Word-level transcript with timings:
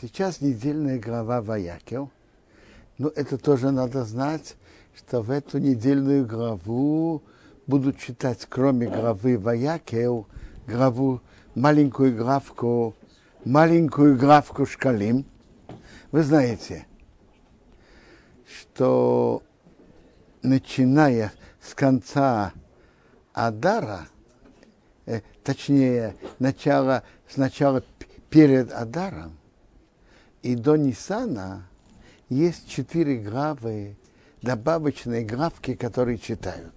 Сейчас 0.00 0.40
недельная 0.40 0.98
глава 0.98 1.42
Ваякел. 1.42 2.10
Но 2.98 3.08
это 3.08 3.38
тоже 3.38 3.70
надо 3.70 4.04
знать, 4.04 4.56
что 4.96 5.22
в 5.22 5.30
эту 5.30 5.58
недельную 5.58 6.26
главу 6.26 7.22
будут 7.66 7.98
читать, 7.98 8.46
кроме 8.48 8.88
главы 8.88 9.38
Ваякел, 9.38 10.26
главу, 10.66 11.20
маленькую 11.54 12.16
главку, 12.16 12.94
маленькую 13.44 14.18
главку 14.18 14.66
Шкалим. 14.66 15.24
Вы 16.10 16.22
знаете, 16.22 16.86
что 18.46 19.42
начиная 20.42 21.32
с 21.60 21.74
конца 21.74 22.52
Адара, 23.32 24.08
э, 25.06 25.20
точнее, 25.44 26.16
начало, 26.38 27.04
сначала 27.28 27.84
перед 28.30 28.72
Адаром 28.72 29.38
и 30.42 30.54
до 30.54 30.76
Нисана 30.76 31.68
есть 32.28 32.68
четыре 32.68 33.18
главы, 33.18 33.96
добавочные 34.42 35.24
главки, 35.24 35.74
которые 35.74 36.18
читают. 36.18 36.74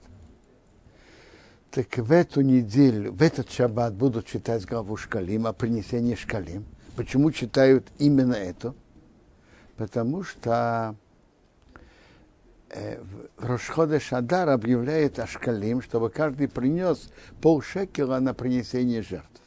Так 1.72 1.98
в 1.98 2.12
эту 2.12 2.42
неделю, 2.42 3.12
в 3.12 3.22
этот 3.22 3.50
шаббат 3.52 3.94
будут 3.96 4.28
читать 4.28 4.66
главу 4.66 4.96
Шкалим, 4.96 5.48
о 5.48 5.54
принесении 5.54 6.16
Шкалим. 6.16 6.66
Почему 6.96 7.32
читают 7.32 7.88
именно 7.98 8.36
это? 8.36 8.74
Потому 9.76 10.24
что 10.24 10.96
э, 12.70 13.04
Рошходе 13.38 14.00
Шадар 14.00 14.50
объявляет 14.50 15.20
Ашкалим, 15.20 15.82
чтобы 15.82 16.10
каждый 16.10 16.48
принес 16.48 17.10
полшекела 17.42 18.20
на 18.20 18.34
принесение 18.34 19.02
жертв. 19.02 19.42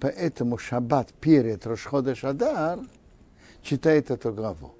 Поэтому 0.00 0.58
шаббат 0.58 1.12
перед 1.12 1.64
Рошходе 1.66 2.16
Шадар 2.16 2.80
читает 3.62 4.10
эту 4.10 4.32
главу. 4.32 4.74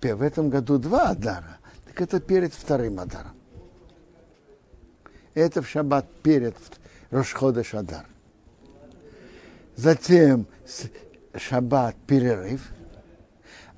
В 0.00 0.22
этом 0.22 0.50
году 0.50 0.78
два 0.78 1.10
Адара, 1.10 1.58
так 1.84 2.00
это 2.00 2.20
перед 2.20 2.52
вторым 2.52 2.98
Адаром. 2.98 3.36
Это 5.34 5.62
в 5.62 5.68
шаббат 5.68 6.06
перед 6.22 6.56
Рошхода 7.10 7.62
Шадар. 7.62 8.06
Затем 9.76 10.46
шаббат 11.34 11.96
перерыв, 12.06 12.72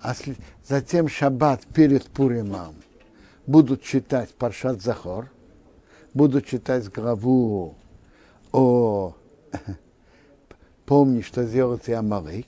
а 0.01 0.15
затем 0.65 1.09
шаббат 1.09 1.65
перед 1.67 2.05
Пуримом 2.07 2.75
будут 3.47 3.83
читать 3.83 4.35
Паршат 4.35 4.83
Захор, 4.83 5.31
будут 6.15 6.47
читать 6.47 6.89
главу 6.91 7.77
о 8.53 9.15
«Помни, 10.87 11.21
что 11.21 11.45
сделал 11.45 11.79
ты 11.79 11.95
Амалык», 11.95 12.47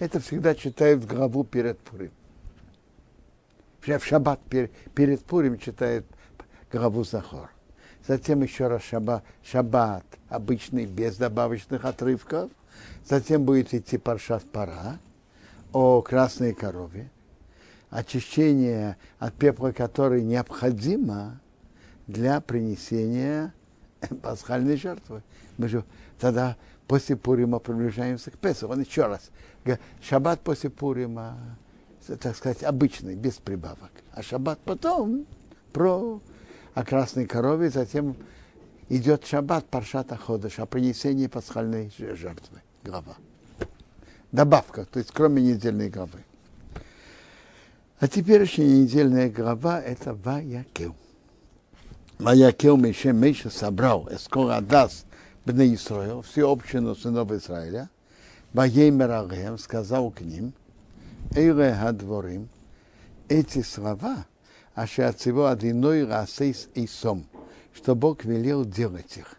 это 0.00 0.18
всегда 0.18 0.54
читают 0.54 1.04
главу 1.04 1.44
перед 1.44 1.78
Пурим. 1.78 2.10
В 3.80 4.04
шаббат 4.04 4.40
перед 4.94 5.24
Пурим 5.24 5.58
читают 5.58 6.06
главу 6.72 7.04
Захор. 7.04 7.50
Затем 8.06 8.42
еще 8.42 8.66
раз 8.66 8.82
шаббат, 8.82 9.22
шаббат 9.44 10.04
обычный, 10.28 10.86
без 10.86 11.16
добавочных 11.16 11.84
отрывков. 11.84 12.50
Затем 13.04 13.44
будет 13.44 13.74
идти 13.74 13.98
паршат 13.98 14.42
пара 14.50 14.98
о 15.72 16.00
красной 16.00 16.54
корове. 16.54 17.10
Очищение 17.90 18.96
от 19.18 19.34
пепла, 19.34 19.72
которое 19.72 20.22
необходимо 20.22 21.40
для 22.06 22.40
принесения 22.40 23.52
пасхальной 24.22 24.76
жертвы. 24.76 25.22
Мы 25.58 25.68
же 25.68 25.84
тогда 26.18 26.56
после 26.86 27.16
Пурима 27.16 27.58
приближаемся 27.58 28.30
к 28.30 28.38
Песу. 28.38 28.68
Он 28.68 28.80
еще 28.80 29.06
раз 29.06 29.30
шаббат 30.02 30.40
после 30.40 30.70
Пурима, 30.70 31.36
так 32.20 32.36
сказать, 32.36 32.62
обычный, 32.62 33.14
без 33.14 33.34
прибавок. 33.34 33.90
А 34.12 34.22
шаббат 34.22 34.58
потом 34.64 35.26
про 35.72 36.20
о 36.74 36.84
красной 36.84 37.26
корове, 37.26 37.70
затем 37.70 38.16
идет 38.88 39.26
шаббат 39.26 39.66
Паршата 39.66 40.16
Ходыш, 40.16 40.58
о 40.58 40.66
принесении 40.66 41.26
пасхальной 41.26 41.92
жертвы, 41.98 42.62
глава. 42.84 43.16
Добавка, 44.32 44.84
то 44.84 44.98
есть 44.98 45.10
кроме 45.12 45.42
недельной 45.42 45.90
главы. 45.90 46.24
А 47.98 48.08
теперешняя 48.08 48.66
недельная 48.66 49.28
глава– 49.28 49.80
это 49.82 50.14
Ваякел. 50.14 50.94
Ваякел 52.18 52.76
Меше 52.76 53.12
Меша 53.12 53.50
собрал 53.50 54.08
Эскор 54.10 54.52
Адас 54.52 55.04
Бне 55.44 55.74
Исраил, 55.74 56.22
всю 56.22 56.48
общину 56.48 56.94
сынов 56.94 57.30
Израиля– 57.32 57.90
Ваеймер 58.52 59.10
Алеем 59.10 59.58
сказал 59.58 60.10
к 60.10 60.20
ним, 60.20 60.52
Эйре 61.34 61.74
Хадворим, 61.74 62.48
эти 63.28 63.62
слова, 63.62 64.26
а 64.74 64.82
от 64.82 65.18
всего 65.18 65.46
одиной 65.46 66.04
расейс 66.04 66.68
и 66.74 66.86
сом, 66.86 67.26
что 67.72 67.94
Бог 67.94 68.24
велел 68.24 68.64
делать 68.64 69.16
их. 69.16 69.36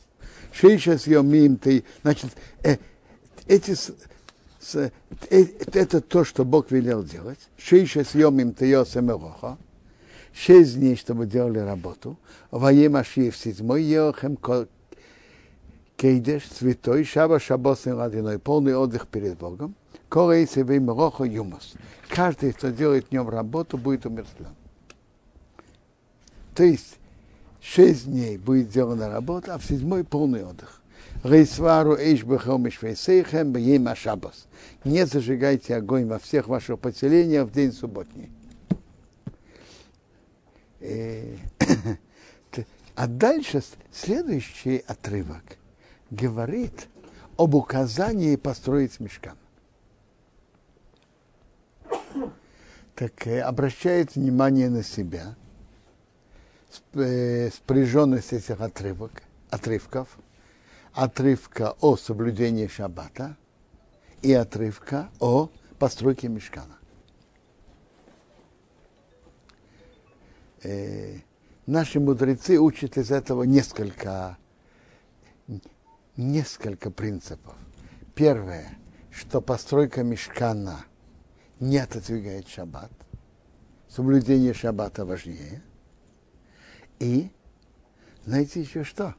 Шейшас 0.53 1.07
йомим 1.07 1.57
ты, 1.57 1.83
значит, 2.03 2.31
э, 2.63 2.77
эти 3.47 3.73
с, 3.73 3.91
э, 4.75 4.91
это 5.29 6.01
то, 6.01 6.23
что 6.23 6.45
Бог 6.45 6.71
велел 6.71 7.03
делать. 7.03 7.39
Шейшас 7.57 8.15
йомим 8.15 8.53
ты 8.53 8.67
йосемероха, 8.67 9.57
шесть 10.33 10.75
дней, 10.75 10.95
чтобы 10.95 11.25
делали 11.25 11.59
работу. 11.59 12.17
Ваем 12.51 12.95
Ашиев 12.95 13.35
седьмой, 13.35 13.83
Йохем 13.83 14.37
Кейдеш, 16.01 16.49
святой, 16.51 17.03
шаба, 17.03 17.39
шабос 17.39 17.85
и 17.85 17.91
ладиной, 17.91 18.39
полный 18.39 18.75
отдых 18.75 19.07
перед 19.07 19.37
Богом. 19.37 19.75
Корей 20.09 20.47
себе 20.47 20.79
мроха 20.79 21.25
юмос. 21.25 21.75
Каждый, 22.09 22.53
кто 22.53 22.71
делает 22.71 23.09
днем 23.09 23.29
работу, 23.29 23.77
будет 23.77 24.07
умершлен. 24.07 24.55
То 26.55 26.63
есть 26.63 26.97
шесть 27.61 28.07
дней 28.07 28.39
будет 28.39 28.69
сделана 28.69 29.09
работа, 29.09 29.53
а 29.53 29.57
в 29.59 29.63
седьмой 29.63 30.03
полный 30.03 30.43
отдых. 30.43 30.81
Рейсвару 31.23 31.95
шабас. 33.95 34.47
Не 34.83 35.05
зажигайте 35.05 35.75
огонь 35.75 36.07
во 36.07 36.17
всех 36.17 36.47
ваших 36.47 36.79
поселениях 36.79 37.47
в 37.47 37.51
день 37.51 37.71
субботний. 37.71 38.31
А 42.95 43.07
дальше 43.07 43.61
следующий 43.91 44.83
отрывок– 44.87 45.43
говорит 46.11 46.89
об 47.37 47.55
указании 47.55 48.35
построить 48.35 48.99
мешкан. 48.99 49.37
Так 52.93 53.25
э, 53.25 53.41
обращает 53.41 54.15
внимание 54.15 54.69
на 54.69 54.83
себя, 54.83 55.35
э, 56.93 57.49
спряженность 57.49 58.33
этих 58.33 58.61
отрывок, 58.61 59.23
отрывков, 59.49 60.19
отрывка 60.93 61.71
о 61.79 61.95
соблюдении 61.95 62.67
шаббата 62.67 63.37
и 64.21 64.33
отрывка 64.33 65.09
о 65.19 65.49
постройке 65.79 66.27
мешкана. 66.27 66.77
Э, 70.63 71.15
наши 71.65 71.99
мудрецы 71.99 72.59
учат 72.59 72.97
из 72.97 73.09
этого 73.09 73.43
несколько 73.43 74.37
несколько 76.21 76.91
принципов. 76.91 77.55
Первое, 78.15 78.77
что 79.11 79.41
постройка 79.41 80.03
мешкана 80.03 80.85
не 81.59 81.77
отодвигает 81.77 82.47
шаббат. 82.47 82.91
Соблюдение 83.89 84.53
шаббата 84.53 85.05
важнее. 85.05 85.61
И 86.99 87.31
знаете 88.25 88.61
еще 88.61 88.83
что? 88.83 89.15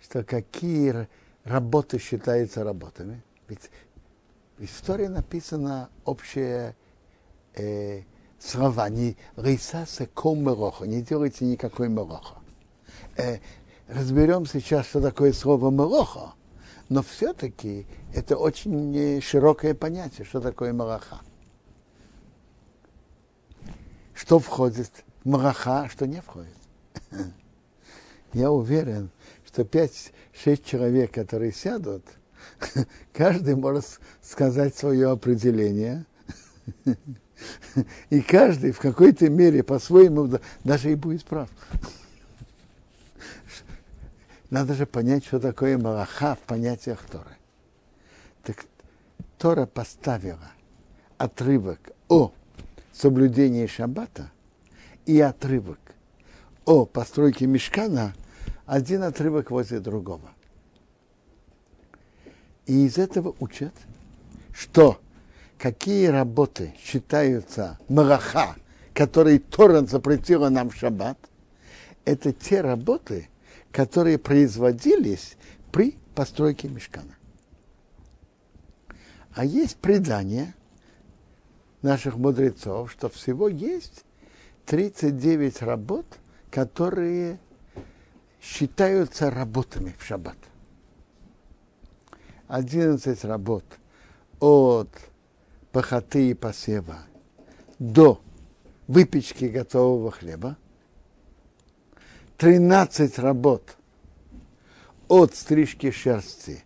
Что 0.00 0.24
какие 0.24 1.08
работы 1.44 1.98
считаются 1.98 2.64
работами? 2.64 3.22
Ведь 3.48 3.70
в 4.58 4.64
истории 4.64 5.06
написано 5.06 5.90
общее 6.04 6.76
э, 7.54 8.02
слова. 8.38 8.88
Не 8.88 9.16
риса 9.36 9.86
секом 9.86 10.44
не 10.86 11.02
делайте 11.02 11.44
никакой 11.44 11.88
мероха. 11.88 12.36
Э, 13.16 13.38
разберем 13.94 14.46
сейчас, 14.46 14.86
что 14.86 15.00
такое 15.00 15.32
слово 15.32 15.70
«малоха», 15.70 16.34
но 16.88 17.02
все-таки 17.02 17.86
это 18.14 18.36
очень 18.36 19.20
широкое 19.22 19.74
понятие, 19.74 20.26
что 20.26 20.40
такое 20.40 20.72
малаха. 20.72 21.20
Что 24.14 24.38
входит 24.38 24.90
в 25.24 25.28
малаха, 25.28 25.82
а 25.82 25.88
что 25.88 26.06
не 26.06 26.20
входит. 26.20 26.54
Я 28.32 28.50
уверен, 28.50 29.10
что 29.46 29.62
5-6 29.62 30.10
человек, 30.64 31.12
которые 31.12 31.52
сядут, 31.52 32.04
каждый 33.12 33.56
может 33.56 34.00
сказать 34.20 34.76
свое 34.76 35.10
определение. 35.10 36.04
И 38.10 38.20
каждый 38.20 38.72
в 38.72 38.78
какой-то 38.78 39.28
мере 39.28 39.62
по-своему 39.62 40.38
даже 40.62 40.92
и 40.92 40.94
будет 40.94 41.24
прав. 41.24 41.48
Надо 44.52 44.74
же 44.74 44.84
понять, 44.84 45.24
что 45.24 45.40
такое 45.40 45.78
малаха 45.78 46.34
в 46.34 46.40
понятиях 46.40 47.02
Торы. 47.10 47.38
Так 48.42 48.66
Тора 49.38 49.64
поставила 49.64 50.52
отрывок 51.16 51.80
о 52.10 52.34
соблюдении 52.92 53.66
шаббата 53.66 54.30
и 55.06 55.18
отрывок 55.22 55.78
о 56.66 56.84
постройке 56.84 57.46
мешкана, 57.46 58.12
один 58.66 59.04
отрывок 59.04 59.50
возле 59.50 59.80
другого. 59.80 60.30
И 62.66 62.84
из 62.84 62.98
этого 62.98 63.34
учат, 63.40 63.72
что 64.52 65.00
какие 65.56 66.08
работы 66.08 66.74
считаются 66.78 67.78
мараха, 67.88 68.54
которые 68.92 69.38
Тора 69.38 69.80
запретила 69.86 70.50
нам 70.50 70.68
в 70.68 70.76
шаббат, 70.76 71.16
это 72.04 72.34
те 72.34 72.60
работы, 72.60 73.30
которые 73.72 74.18
производились 74.18 75.36
при 75.72 75.98
постройке 76.14 76.68
мешкана. 76.68 77.16
А 79.34 79.44
есть 79.44 79.78
предание 79.78 80.54
наших 81.80 82.16
мудрецов, 82.16 82.92
что 82.92 83.08
всего 83.08 83.48
есть 83.48 84.04
39 84.66 85.62
работ, 85.62 86.06
которые 86.50 87.40
считаются 88.40 89.30
работами 89.30 89.94
в 89.98 90.04
шаббат. 90.04 90.36
11 92.48 93.24
работ 93.24 93.64
от 94.38 94.90
пахоты 95.72 96.30
и 96.30 96.34
посева 96.34 96.98
до 97.78 98.20
выпечки 98.86 99.46
готового 99.46 100.10
хлеба, 100.10 100.58
13 102.42 103.20
работ 103.20 103.76
от 105.06 105.36
стрижки 105.36 105.92
шерсти 105.92 106.64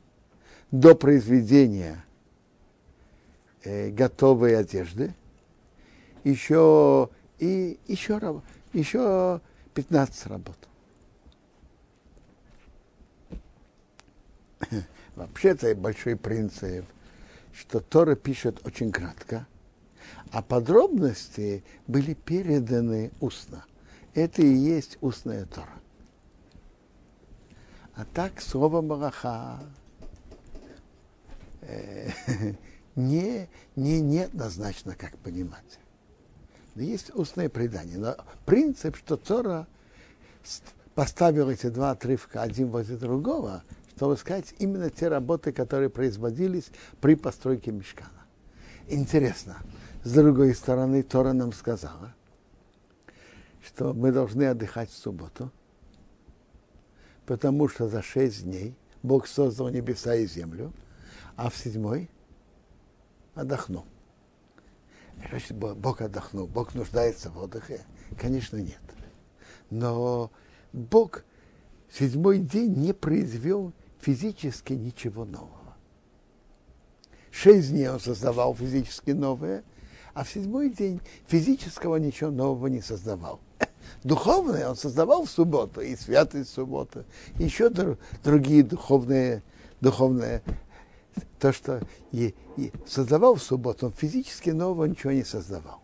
до 0.71 0.95
произведения 0.95 2.03
э, 3.63 3.91
готовой 3.91 4.59
одежды, 4.59 5.15
еще, 6.25 7.11
и 7.39 7.79
еще, 7.89 8.43
еще 8.73 9.43
15 9.75 10.27
работ. 10.29 10.57
Вообще-то 15.15 15.75
большой 15.75 16.17
принцип, 16.17 16.87
что 17.53 17.81
Тора 17.81 18.17
пишет 18.17 18.67
очень 18.67 18.91
кратко, 18.91 19.47
а 20.33 20.41
подробности 20.41 21.63
были 21.87 22.15
переданы 22.15 23.11
устно. 23.21 23.67
Это 24.17 24.41
и 24.41 24.49
есть 24.49 24.97
устная 25.03 25.45
Тора. 25.45 25.69
А 27.95 28.07
так 28.15 28.41
слово 28.41 28.81
Малаха 28.81 29.61
э, 31.61 32.09
не, 32.97 33.47
не 33.77 34.01
неоднозначно, 34.01 34.95
как 34.95 35.19
понимать. 35.19 35.79
Но 36.75 36.83
есть 36.83 37.15
устное 37.15 37.51
предание. 37.51 37.99
Но 37.99 38.17
принцип, 38.47 38.97
что 38.97 39.19
Тора 39.19 39.67
поставил 40.95 41.51
эти 41.51 41.67
два 41.67 41.91
отрывка 41.91 42.41
один 42.41 42.69
возле 42.69 42.97
другого, 42.97 43.65
чтобы 43.97 44.17
сказать 44.17 44.55
именно 44.59 44.89
те 44.89 45.09
работы, 45.09 45.53
которые 45.53 45.91
производились 45.91 46.71
при 47.03 47.17
постройке 47.17 47.71
мешкана. 47.71 48.25
Интересно, 48.89 49.59
с 50.05 50.13
другой 50.15 50.55
стороны, 50.55 51.03
Тора 51.03 51.35
нам 51.35 51.53
сказала, 51.53 52.16
что 53.67 53.93
мы 53.93 54.13
должны 54.13 54.45
отдыхать 54.45 54.91
в 54.91 54.97
субботу, 54.97 55.51
потому 57.27 57.69
что 57.69 57.89
за 57.89 58.03
шесть 58.03 58.45
дней 58.45 58.77
Бог 59.03 59.27
создал 59.27 59.69
небеса 59.71 60.15
и 60.15 60.27
землю, 60.27 60.73
а 61.35 61.51
в 61.51 61.57
седьмой 61.57 62.09
отдохнул. 63.35 63.85
Значит, 65.29 65.57
Бог 65.57 66.01
отдохнул, 66.01 66.47
Бог 66.47 66.75
нуждается 66.75 67.31
в 67.31 67.39
отдыхе? 67.39 67.85
Конечно, 68.19 68.57
нет. 68.57 68.81
Но 69.71 70.31
Бог 70.73 71.25
в 71.89 71.99
седьмой 71.99 72.39
день 72.39 72.75
не 72.75 72.93
произвел 72.93 73.73
физически 74.01 74.75
ничего 74.75 75.25
нового. 75.25 75.77
Шесть 77.31 77.71
дней 77.71 77.89
он 77.89 77.99
создавал 77.99 78.55
физически 78.55 79.11
новое, 79.11 79.65
а 80.15 80.25
в 80.25 80.31
седьмой 80.31 80.71
день 80.71 81.01
физического 81.27 81.97
ничего 81.97 82.31
нового 82.31 82.69
не 82.69 82.81
создавал. 82.81 83.41
Духовное 84.05 84.69
он 84.69 84.77
создавал 84.77 85.25
в 85.25 85.31
субботу, 85.31 85.81
и 85.81 85.97
святость 85.97 86.53
субботы, 86.53 87.05
и 87.39 87.45
еще 87.45 87.71
другие 88.23 88.63
духовные, 88.63 89.43
духовные 89.81 90.43
то, 91.39 91.53
что 91.53 91.81
и, 92.13 92.35
и 92.57 92.73
создавал 92.87 93.35
в 93.35 93.43
субботу, 93.43 93.87
он 93.87 93.93
физически 93.93 94.51
нового 94.51 94.85
ничего 94.85 95.13
не 95.13 95.25
создавал. 95.25 95.83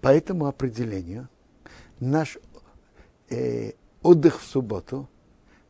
По 0.00 0.08
этому 0.08 0.46
определению 0.46 1.28
наш 2.00 2.38
э, 3.30 3.72
отдых 4.02 4.40
в 4.40 4.46
субботу 4.46 5.08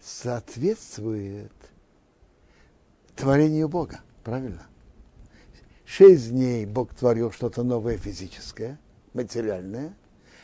соответствует 0.01 1.53
творению 3.17 3.69
Бога, 3.69 4.01
правильно? 4.23 4.67
Шесть 5.85 6.31
дней 6.31 6.67
Бог 6.67 6.95
творил 6.95 7.33
что-то 7.33 7.63
новое 7.63 7.97
физическое, 7.97 8.79
материальное, 9.15 9.97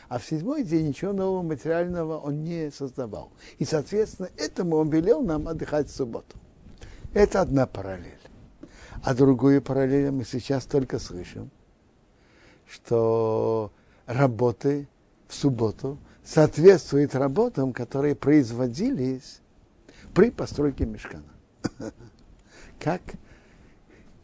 а 0.07 0.19
в 0.19 0.25
седьмой 0.25 0.63
день 0.63 0.89
ничего 0.89 1.13
нового 1.13 1.41
материального 1.41 2.17
он 2.17 2.43
не 2.43 2.71
создавал. 2.71 3.31
И, 3.57 3.65
соответственно, 3.65 4.29
этому 4.37 4.77
он 4.77 4.89
велел 4.89 5.21
нам 5.21 5.47
отдыхать 5.47 5.89
в 5.89 5.95
субботу. 5.95 6.37
Это 7.13 7.41
одна 7.41 7.65
параллель. 7.65 8.11
А 9.03 9.13
другую 9.13 9.61
параллель 9.61 10.11
мы 10.11 10.25
сейчас 10.25 10.65
только 10.65 10.99
слышим, 10.99 11.49
что 12.67 13.71
работы 14.05 14.87
в 15.27 15.33
субботу 15.33 15.97
соответствуют 16.23 17.15
работам, 17.15 17.73
которые 17.73 18.15
производились 18.15 19.41
при 20.13 20.31
постройке 20.31 20.85
мешкана. 20.85 21.23
Как, 22.79 23.01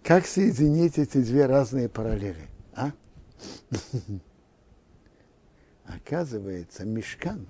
как 0.03 0.25
соединить 0.25 0.97
эти 0.97 1.19
две 1.19 1.45
разные 1.45 1.87
параллели? 1.87 2.49
А? 2.75 2.91
Оказывается, 5.93 6.85
мешкан 6.85 7.47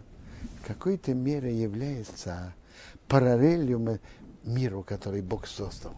в 0.62 0.68
какой-то 0.68 1.14
мере 1.14 1.54
является 1.54 2.54
параллелью 3.08 4.00
миру, 4.44 4.84
который 4.84 5.22
Бог 5.22 5.48
создал. 5.48 5.96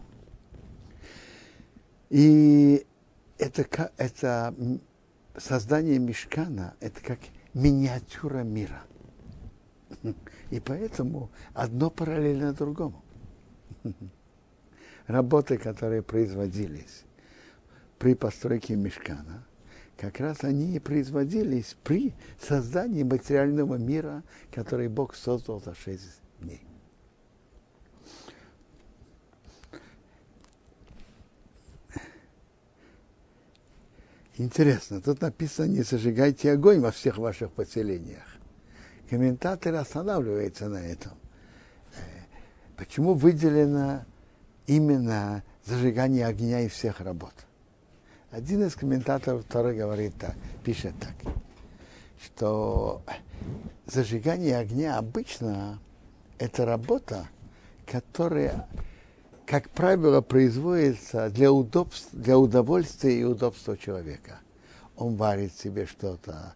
И 2.10 2.86
это, 3.38 3.90
это 3.96 4.54
создание 5.36 5.98
мешкана, 5.98 6.74
это 6.80 7.00
как 7.00 7.18
миниатюра 7.54 8.42
мира. 8.42 8.82
И 10.50 10.60
поэтому 10.60 11.30
одно 11.54 11.90
параллельно 11.90 12.52
другому. 12.52 13.02
Работы, 15.06 15.58
которые 15.58 16.02
производились 16.02 17.04
при 17.98 18.14
постройке 18.14 18.74
мешкана, 18.76 19.46
как 19.96 20.20
раз 20.20 20.42
они 20.42 20.74
и 20.74 20.78
производились 20.78 21.76
при 21.84 22.14
создании 22.40 23.02
материального 23.02 23.76
мира, 23.76 24.22
который 24.52 24.88
Бог 24.88 25.14
создал 25.14 25.60
за 25.60 25.74
шесть 25.74 26.20
дней. 26.40 26.62
Интересно, 34.36 35.00
тут 35.00 35.20
написано, 35.20 35.66
не 35.66 35.82
зажигайте 35.82 36.50
огонь 36.50 36.80
во 36.80 36.90
всех 36.90 37.18
ваших 37.18 37.52
поселениях. 37.52 38.24
Комментатор 39.08 39.74
останавливается 39.76 40.68
на 40.68 40.78
этом. 40.78 41.12
Э, 41.94 42.00
почему 42.76 43.14
выделено 43.14 44.04
именно 44.66 45.44
зажигание 45.64 46.26
огня 46.26 46.62
из 46.62 46.72
всех 46.72 47.00
работ? 47.00 47.32
Один 48.34 48.64
из 48.64 48.74
комментаторов 48.74 49.44
второй 49.44 49.76
говорит 49.76 50.14
так, 50.18 50.34
пишет 50.64 50.92
так, 50.98 51.32
что 52.20 53.00
зажигание 53.86 54.58
огня 54.58 54.98
обычно 54.98 55.78
это 56.40 56.66
работа, 56.66 57.28
которая 57.86 58.66
как 59.46 59.70
правило, 59.70 60.20
производится 60.20 61.30
для, 61.30 61.52
удобств, 61.52 62.08
для 62.12 62.36
удовольствия 62.36 63.20
и 63.20 63.22
удобства 63.22 63.76
человека. 63.76 64.40
Он 64.96 65.14
варит 65.14 65.56
себе 65.56 65.86
что-то, 65.86 66.54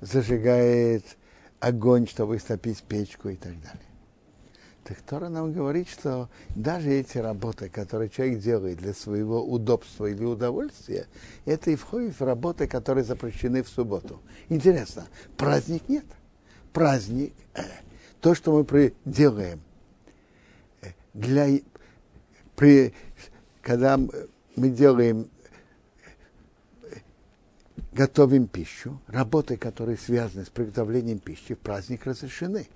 зажигает 0.00 1.16
огонь, 1.58 2.06
чтобы 2.06 2.38
стопить 2.38 2.82
печку 2.84 3.30
и 3.30 3.36
так 3.36 3.54
далее. 3.62 3.85
Так 4.86 4.98
Тора 5.02 5.28
нам 5.28 5.52
говорит, 5.52 5.88
что 5.88 6.28
даже 6.54 6.92
эти 6.92 7.18
работы, 7.18 7.68
которые 7.68 8.08
человек 8.08 8.38
делает 8.38 8.78
для 8.78 8.94
своего 8.94 9.44
удобства 9.44 10.06
или 10.06 10.22
удовольствия, 10.24 11.08
это 11.44 11.72
и 11.72 11.76
входит 11.76 12.14
в 12.14 12.22
работы, 12.24 12.68
которые 12.68 13.02
запрещены 13.02 13.64
в 13.64 13.68
субботу. 13.68 14.20
Интересно, 14.48 15.08
праздник 15.36 15.88
нет. 15.88 16.04
Праздник, 16.72 17.32
э, 17.54 17.62
то, 18.20 18.36
что 18.36 18.52
мы 18.52 18.94
делаем 19.04 19.60
э, 20.82 20.90
для 21.14 21.48
при, 22.54 22.94
когда 23.62 23.98
мы 23.98 24.70
делаем, 24.70 25.28
готовим 27.92 28.46
пищу, 28.46 29.00
работы, 29.08 29.56
которые 29.56 29.96
связаны 29.96 30.44
с 30.44 30.48
приготовлением 30.48 31.18
пищи, 31.18 31.54
в 31.54 31.58
праздник 31.58 32.06
разрешены, 32.06 32.68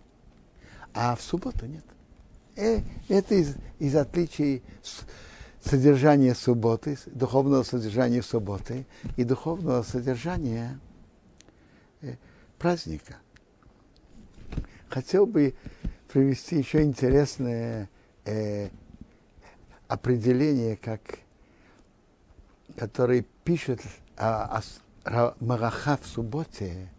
а 0.92 1.14
в 1.14 1.22
субботу 1.22 1.66
нет. 1.66 1.84
Э, 2.60 2.82
это 3.08 3.36
из, 3.36 3.56
из 3.78 3.96
отличий 3.96 4.62
содержания 5.64 6.34
субботы, 6.34 6.98
духовного 7.06 7.62
содержания 7.62 8.22
субботы 8.22 8.86
и 9.16 9.24
духовного 9.24 9.82
содержания 9.82 10.78
э, 12.02 12.16
праздника. 12.58 13.16
Хотел 14.90 15.24
бы 15.24 15.54
привести 16.12 16.58
еще 16.58 16.82
интересное 16.82 17.88
э, 18.26 18.68
определение, 19.88 20.76
как, 20.76 21.00
который 22.76 23.26
пишет 23.42 23.80
о, 24.18 24.60
о 25.04 25.34
Мараха 25.40 25.96
в 25.96 26.06
субботе 26.06 26.90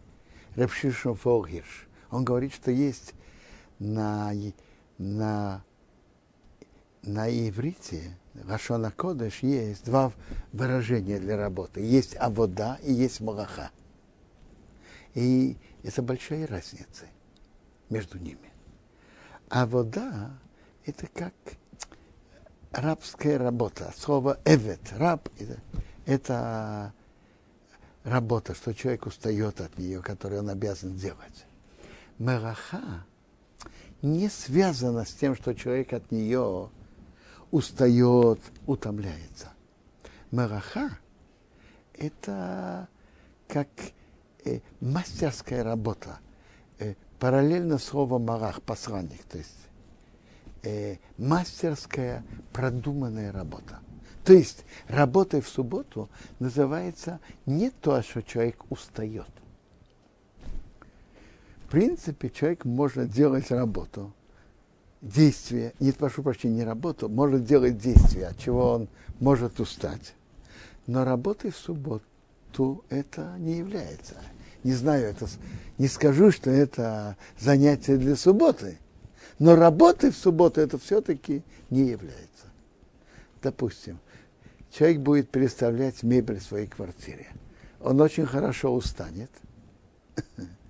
Репшишон 0.56 1.16
Фолгирш. 1.16 1.88
Он 2.10 2.26
говорит, 2.26 2.52
что 2.52 2.72
есть 2.72 3.14
на, 3.78 4.32
на, 5.02 5.64
на 7.02 7.28
иврите, 7.30 8.16
Рашона 8.48 8.92
Кодыш, 8.92 9.40
есть 9.42 9.84
два 9.86 10.14
выражения 10.54 11.20
для 11.20 11.38
работы. 11.38 11.82
Есть 11.82 12.16
авода 12.16 12.78
и 12.84 12.94
есть 12.94 13.20
мараха. 13.20 13.72
И 15.16 15.58
это 15.84 16.02
большая 16.02 16.48
разница 16.48 17.06
между 17.90 18.20
ними. 18.20 18.54
А 19.50 19.66
вода– 19.66 20.32
это 20.86 21.08
как 21.08 21.34
рабская 22.72 23.38
работа. 23.38 23.92
Слово 23.98 24.40
«эвет»– 24.46 24.82
раб– 24.98 25.28
это 26.06 26.94
работа, 28.04 28.54
что 28.54 28.74
человек 28.74 29.08
устает 29.08 29.60
от 29.60 29.78
нее, 29.78 30.02
которую 30.02 30.42
он 30.42 30.50
обязан 30.50 30.96
делать. 30.96 31.46
Мераха 32.18 33.04
не 34.02 34.30
связана 34.30 35.06
с 35.06 35.14
тем, 35.14 35.36
что 35.36 35.54
человек 35.54 35.94
от 35.94 36.12
нее 36.12 36.70
устает, 37.52 38.40
утомляется. 38.66 39.54
Мераха– 40.32 40.98
это 41.94 42.88
как 43.48 43.68
э, 44.46 44.60
мастерская 44.80 45.64
работа– 45.64 46.20
параллельно 47.22 47.78
слово 47.78 48.18
марах, 48.18 48.64
посланник, 48.64 49.24
то 49.26 49.38
есть 49.38 49.68
э, 50.64 50.98
мастерская 51.20 52.26
продуманная 52.52 53.32
работа. 53.32 53.80
То 54.26 54.34
есть 54.34 54.66
работа 54.88 55.40
в 55.40 55.48
субботу 55.48 56.10
называется 56.40 57.20
не 57.46 57.70
то, 57.70 58.02
что 58.02 58.24
человек 58.24 58.64
устает. 58.72 59.30
Принципе, 61.72 62.30
человек 62.30 62.66
может 62.66 63.10
делать 63.10 63.50
работу, 63.50 64.14
действие, 65.02 65.74
не 65.80 65.92
прошу 65.92 66.22
прощения, 66.22 66.58
не 66.58 66.64
работу, 66.64 67.10
может 67.10 67.46
делать 67.46 67.80
действие, 67.80 68.28
от 68.28 68.38
чего 68.38 68.74
он 68.74 68.90
может 69.20 69.60
устать. 69.60 70.14
Но 70.86 71.04
работой 71.04 71.52
в 71.52 71.58
субботу 71.58 72.84
это 72.90 73.36
не 73.40 73.58
является 73.58 74.16
не 74.64 74.74
знаю, 74.74 75.08
это, 75.08 75.28
не 75.78 75.88
скажу, 75.88 76.32
что 76.32 76.50
это 76.50 77.18
занятие 77.40 77.98
для 77.98 78.16
субботы, 78.16 78.78
но 79.40 79.56
работы 79.56 80.12
в 80.12 80.16
субботу 80.16 80.62
это 80.62 80.78
все-таки 80.78 81.42
не 81.70 81.88
является. 81.88 82.46
Допустим, 83.42 84.00
человек 84.72 85.00
будет 85.00 85.30
переставлять 85.30 86.04
мебель 86.04 86.40
в 86.40 86.44
своей 86.44 86.68
квартире. 86.68 87.28
Он 87.80 88.00
очень 88.02 88.26
хорошо 88.26 88.74
устанет. 88.74 89.32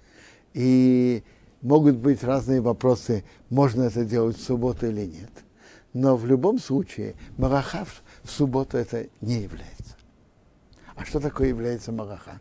И 0.53 1.23
могут 1.61 1.97
быть 1.97 2.23
разные 2.23 2.61
вопросы, 2.61 3.23
можно 3.49 3.83
это 3.83 4.03
делать 4.05 4.37
в 4.37 4.43
субботу 4.43 4.87
или 4.87 5.05
нет. 5.05 5.31
Но 5.93 6.15
в 6.15 6.25
любом 6.25 6.59
случае, 6.59 7.15
мараха 7.37 7.85
в 8.23 8.29
субботу 8.29 8.77
это 8.77 9.07
не 9.21 9.41
является. 9.41 9.95
А 10.95 11.05
что 11.05 11.19
такое 11.19 11.49
является 11.49 11.91
мараха? 11.91 12.39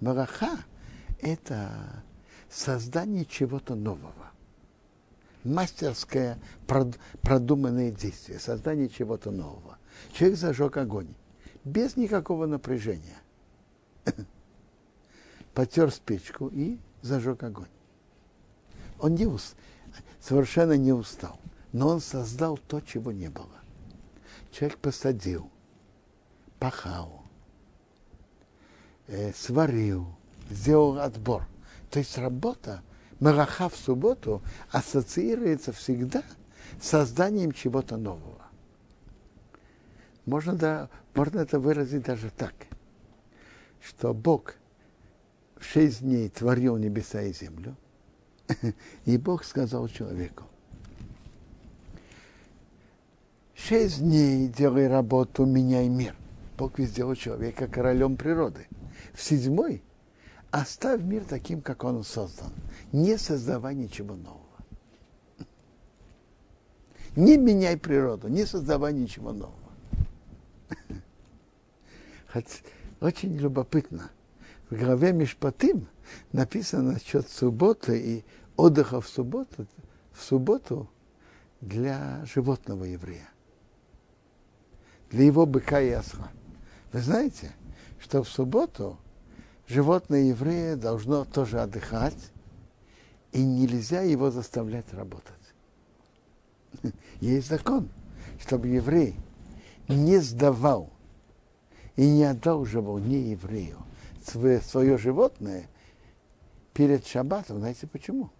Мараха– 0.00 0.58
это 1.20 2.04
создание 2.50 3.24
чего-то 3.24 3.74
нового. 3.74 4.32
Мастерское 5.44 6.38
продуманное 7.22 7.90
действие, 7.90 8.38
создание 8.38 8.88
чего-то 8.88 9.30
нового. 9.30 9.78
Человек 10.12 10.38
зажег 10.38 10.76
огонь 10.76 11.14
без 11.64 11.96
никакого 11.96 12.46
напряжения. 12.46 13.18
Потер 15.56 15.90
спичку 15.90 16.48
и 16.48 16.76
зажег 17.00 17.42
огонь. 17.42 17.70
Он 18.98 19.14
не 19.14 19.24
ус... 19.24 19.54
совершенно 20.20 20.76
не 20.76 20.92
устал, 20.92 21.40
но 21.72 21.88
он 21.88 22.02
создал 22.02 22.58
то, 22.58 22.82
чего 22.82 23.10
не 23.10 23.30
было. 23.30 23.48
Человек 24.52 24.76
посадил, 24.76 25.50
пахал, 26.58 27.22
э, 29.06 29.32
сварил, 29.32 30.06
сделал 30.50 30.98
отбор. 30.98 31.48
То 31.90 32.00
есть 32.00 32.18
работа, 32.18 32.82
мараха 33.18 33.70
в 33.70 33.76
субботу 33.76 34.42
ассоциируется 34.70 35.72
всегда 35.72 36.22
с 36.82 36.88
созданием 36.88 37.52
чего-то 37.52 37.96
нового. 37.96 38.42
Можно, 40.26 40.52
да, 40.52 40.90
можно 41.14 41.38
это 41.38 41.58
выразить 41.58 42.02
даже 42.02 42.28
так, 42.28 42.52
что 43.80 44.12
Бог 44.12 44.56
в 45.56 45.64
шесть 45.64 46.00
дней 46.00 46.28
творил 46.28 46.76
небеса 46.76 47.22
и 47.22 47.32
землю, 47.32 47.76
и 49.04 49.16
Бог 49.16 49.44
сказал 49.44 49.88
человеку, 49.88 50.44
шесть 53.54 54.00
дней 54.00 54.48
делай 54.48 54.88
работу, 54.88 55.44
меняй 55.44 55.88
мир. 55.88 56.14
Бог 56.56 56.78
ведь 56.78 56.90
сделал 56.90 57.14
человека 57.14 57.68
королем 57.68 58.16
природы 58.16 58.66
в 59.12 59.22
седьмой 59.22 59.82
оставь 60.50 61.02
мир 61.02 61.24
таким, 61.24 61.60
как 61.60 61.84
он 61.84 62.02
создан. 62.02 62.52
Не 62.92 63.18
создавай 63.18 63.74
ничего 63.74 64.14
нового. 64.14 64.40
Не 67.16 67.36
меняй 67.36 67.76
природу, 67.76 68.28
не 68.28 68.46
создавай 68.46 68.92
ничего 68.92 69.32
нового. 69.32 69.70
Хоть 72.32 72.62
очень 73.00 73.36
любопытно. 73.36 74.10
В 74.68 74.76
главе 74.76 75.12
Мишпатим 75.12 75.86
написано 76.32 76.92
насчет 76.94 77.28
субботы 77.28 78.00
и 78.00 78.24
отдыха 78.56 79.00
в 79.00 79.08
субботу, 79.08 79.66
в 80.12 80.20
субботу 80.20 80.90
для 81.60 82.24
животного 82.24 82.82
еврея. 82.84 83.28
Для 85.10 85.24
его 85.24 85.46
быка 85.46 85.80
и 85.80 85.90
осла. 85.90 86.32
Вы 86.92 87.00
знаете, 87.00 87.52
что 88.00 88.24
в 88.24 88.28
субботу 88.28 88.98
животное 89.68 90.24
еврея 90.24 90.74
должно 90.74 91.24
тоже 91.24 91.60
отдыхать, 91.60 92.32
и 93.30 93.44
нельзя 93.44 94.00
его 94.00 94.32
заставлять 94.32 94.92
работать. 94.92 95.34
Есть 97.20 97.48
закон, 97.48 97.88
чтобы 98.40 98.66
еврей 98.66 99.14
не 99.86 100.18
сдавал 100.18 100.90
и 101.94 102.08
не 102.08 102.24
отдал 102.24 102.64
живого 102.64 102.98
не 102.98 103.30
еврею 103.30 103.85
свое 104.28 104.98
животное 104.98 105.68
перед 106.72 107.06
шаббатом. 107.06 107.58
Знаете 107.58 107.86
почему? 107.86 108.30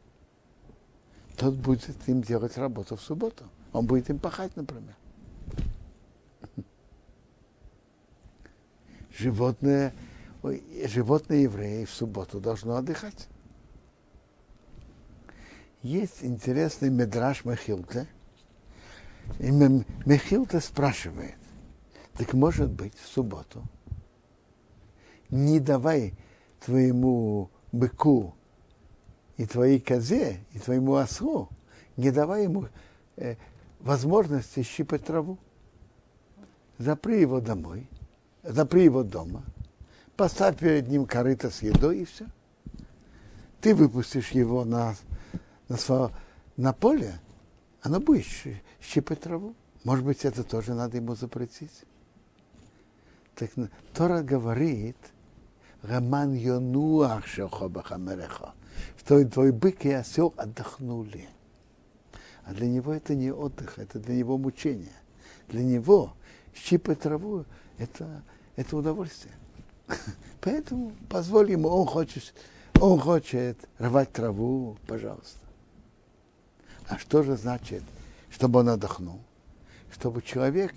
Тот 1.36 1.54
будет 1.54 1.96
им 2.08 2.22
делать 2.22 2.56
работу 2.56 2.96
в 2.96 3.00
субботу. 3.00 3.44
Он 3.72 3.86
будет 3.86 4.10
им 4.10 4.18
пахать, 4.18 4.56
например. 4.56 4.96
Животное 9.10 9.94
животное 10.86 11.38
евреи 11.38 11.84
в 11.84 11.90
субботу 11.90 12.40
должно 12.40 12.76
отдыхать. 12.76 13.28
Есть 15.82 16.22
интересный 16.22 16.90
медраж 16.90 17.44
Мехилта. 17.44 18.06
И 19.38 19.50
Мехилта 19.50 20.60
спрашивает, 20.60 21.36
так 22.14 22.32
может 22.32 22.70
быть 22.70 22.96
в 22.96 23.06
субботу 23.08 23.62
не 25.30 25.60
давай 25.60 26.14
твоему 26.64 27.50
быку 27.72 28.34
и 29.36 29.46
твоей 29.46 29.80
козе, 29.80 30.40
и 30.52 30.58
твоему 30.58 30.94
ослу, 30.94 31.48
не 31.96 32.10
давай 32.10 32.44
ему 32.44 32.68
э, 33.16 33.36
возможности 33.80 34.62
щипать 34.62 35.04
траву. 35.04 35.38
Запри 36.78 37.20
его 37.20 37.40
домой, 37.40 37.88
запри 38.42 38.84
его 38.84 39.02
дома– 39.02 39.44
поставь 40.16 40.58
перед 40.58 40.88
ним 40.88 41.06
корыто 41.06 41.50
с 41.50 41.62
едой 41.62 42.00
и 42.00 42.04
все. 42.04 42.26
Ты 43.60 43.74
выпустишь 43.74 44.30
его 44.30 44.64
на, 44.64 44.96
на, 45.68 45.76
свое, 45.76 46.10
на 46.56 46.72
поле, 46.72 47.20
оно 47.82 48.00
будет 48.00 48.24
щипать 48.80 49.20
траву. 49.20 49.54
Может 49.84 50.04
быть, 50.04 50.24
это 50.24 50.42
тоже 50.42 50.74
надо 50.74 50.96
ему 50.96 51.14
запретить? 51.14 51.84
Так 53.34 53.50
Тора 53.92 54.22
говорит, 54.22 54.96
Раман 55.88 56.34
Йонуах 56.34 57.26
Шохобахамереха, 57.26 58.54
что 58.98 59.24
твой 59.28 59.52
бык 59.52 59.84
и 59.84 59.92
осел 59.92 60.34
отдохнули. 60.36 61.28
А 62.44 62.52
для 62.52 62.66
него 62.66 62.92
это 62.92 63.14
не 63.14 63.30
отдых, 63.30 63.78
это 63.78 63.98
для 63.98 64.16
него 64.16 64.36
мучение. 64.36 64.96
Для 65.48 65.62
него 65.62 66.14
щипать 66.54 67.00
траву 67.00 67.44
это, 67.78 68.22
это 68.56 68.76
удовольствие. 68.76 69.34
Поэтому 70.40 70.92
позволь 71.08 71.52
ему, 71.52 71.68
он 71.68 71.86
хочет, 71.86 72.34
он 72.80 72.98
хочет 72.98 73.58
рвать 73.78 74.12
траву, 74.12 74.76
пожалуйста. 74.86 75.38
А 76.88 76.98
что 76.98 77.22
же 77.22 77.36
значит, 77.36 77.82
чтобы 78.30 78.60
он 78.60 78.70
отдохнул? 78.70 79.20
Чтобы 79.92 80.22
человек 80.22 80.74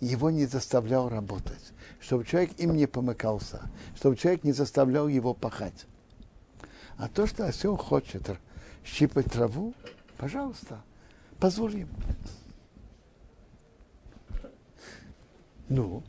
его 0.00 0.30
не 0.30 0.46
заставлял 0.46 1.08
работать, 1.08 1.72
чтобы 2.00 2.24
человек 2.24 2.50
им 2.58 2.76
не 2.76 2.86
помыкался, 2.86 3.62
чтобы 3.96 4.16
человек 4.16 4.44
не 4.44 4.52
заставлял 4.52 5.08
его 5.08 5.34
пахать. 5.34 5.86
А 6.96 7.08
то, 7.08 7.26
что 7.26 7.46
осел 7.46 7.76
хочет 7.76 8.28
щипать 8.84 9.26
траву, 9.26 9.74
пожалуйста, 10.16 10.82
позволь 11.38 11.78
ему. 11.78 11.92
Ну, 15.68 16.02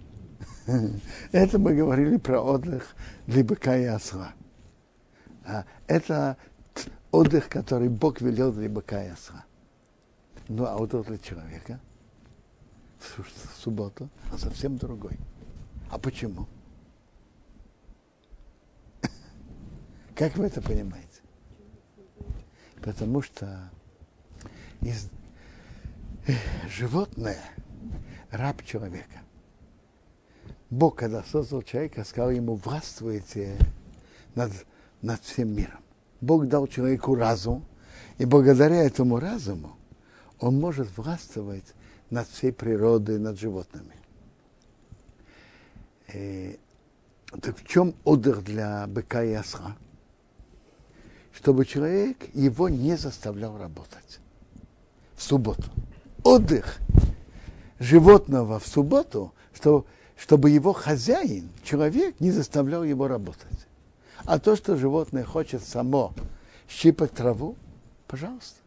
это 1.31 1.59
мы 1.59 1.75
говорили 1.75 2.17
про 2.17 2.41
отдых 2.41 2.95
для 3.27 3.43
быка 3.43 3.77
и 3.77 3.85
осла. 3.85 4.33
А 5.45 5.65
это 5.87 6.37
отдых, 7.11 7.49
который 7.49 7.89
Бог 7.89 8.21
велел 8.21 8.51
для 8.53 8.69
быка 8.69 9.03
и 9.03 9.09
осла. 9.09 9.45
Ну, 10.47 10.65
а 10.65 10.77
отдых 10.77 11.07
для 11.07 11.17
человека 11.17 11.79
в 12.99 13.61
субботу, 13.61 14.09
а 14.31 14.37
совсем 14.37 14.77
другой. 14.77 15.17
А 15.89 15.97
почему? 15.97 16.47
Как 20.15 20.35
вы 20.37 20.45
это 20.45 20.61
понимаете? 20.61 21.07
Потому 22.81 23.21
что 23.21 23.71
из... 24.81 25.09
животное 26.69 27.41
раб 28.31 28.63
человека. 28.63 29.23
Бог, 30.69 30.97
когда 30.97 31.23
создал 31.23 31.63
человека, 31.63 32.03
сказал 32.03 32.29
ему, 32.29 32.55
властвуйте 32.55 33.57
над, 34.35 34.51
над 35.01 35.21
всем 35.23 35.55
миром. 35.55 35.79
Бог 36.21 36.47
дал 36.47 36.67
человеку 36.67 37.15
разум, 37.15 37.65
и 38.17 38.25
благодаря 38.25 38.83
этому 38.83 39.19
разуму 39.19 39.77
он 40.39 40.59
может 40.59 40.95
властвовать 40.95 41.73
над 42.09 42.27
всей 42.27 42.51
природой, 42.51 43.17
над 43.17 43.39
животными. 43.39 43.95
Э, 46.13 46.55
так 47.41 47.57
в 47.57 47.67
чем 47.67 47.93
отдых 48.03 48.43
для 48.43 48.87
быка 48.87 49.23
и 49.23 49.33
осла? 49.33 49.75
Чтобы 51.31 51.65
человек 51.65 52.17
его 52.33 52.69
не 52.69 52.95
заставлял 52.97 53.57
работать 53.57 54.19
в 55.15 55.21
субботу. 55.23 55.65
Отдых 56.23 56.79
животного 57.79 58.59
в 58.59 58.67
субботу, 58.67 59.33
что 59.53 59.85
чтобы 60.17 60.49
его 60.49 60.73
хозяин, 60.73 61.49
человек, 61.63 62.19
не 62.19 62.31
заставлял 62.31 62.83
его 62.83 63.07
работать. 63.07 63.67
А 64.25 64.37
то, 64.37 64.55
что 64.55 64.75
животное 64.75 65.23
хочет 65.23 65.63
само 65.63 66.13
щипать 66.67 67.13
траву, 67.13 67.55
пожалуйста. 68.07 68.59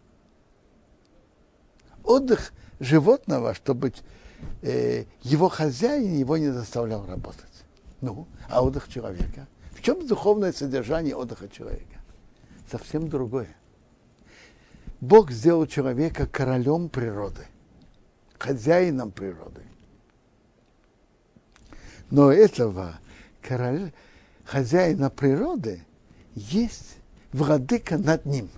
Отдых 2.04 2.52
животного, 2.80 3.54
чтобы 3.54 3.92
э, 4.62 5.04
его 5.22 5.48
хозяин 5.48 6.14
его 6.14 6.36
не 6.36 6.50
заставлял 6.50 7.06
работать. 7.06 7.44
Ну, 8.00 8.26
а 8.48 8.62
отдых 8.62 8.88
человека? 8.88 9.46
В 9.72 9.82
чем 9.82 10.06
духовное 10.06 10.52
содержание 10.52 11.16
отдыха 11.16 11.48
человека? 11.48 12.00
Совсем 12.70 13.08
другое. 13.08 13.54
Бог 15.00 15.30
сделал 15.30 15.66
человека 15.66 16.26
королем 16.26 16.88
природы, 16.88 17.46
хозяином 18.38 19.10
природы. 19.10 19.62
Но 22.10 22.30
этого 22.30 23.00
короля, 23.40 23.90
хозяина 24.44 25.10
природы 25.10 25.82
есть 26.34 26.98
владыка 27.32 27.98
над 27.98 28.26
ним. 28.26 28.48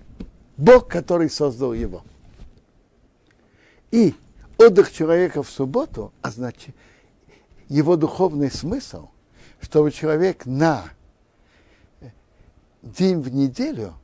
Бог, 0.57 0.89
который 0.89 1.31
создал 1.31 1.73
его. 1.73 2.03
И 3.91 4.15
отдых 4.65 4.93
человека 4.93 5.43
в 5.43 5.51
субботу, 5.51 6.13
а 6.23 6.31
значит, 6.31 6.75
его 7.69 7.97
духовный 7.97 8.51
смысл, 8.51 9.09
чтобы 9.61 9.91
человек 9.91 10.47
на 10.47 10.85
день 12.83 13.21
в 13.21 13.33
неделю 13.33 13.95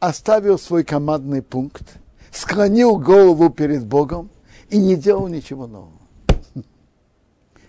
оставил 0.00 0.58
свой 0.58 0.84
командный 0.84 1.42
пункт, 1.42 1.96
склонил 2.30 2.96
голову 2.96 3.50
перед 3.50 3.84
Богом 3.84 4.30
и 4.70 4.78
не 4.78 4.96
делал 4.96 5.28
ничего 5.28 5.66
нового. 5.66 5.92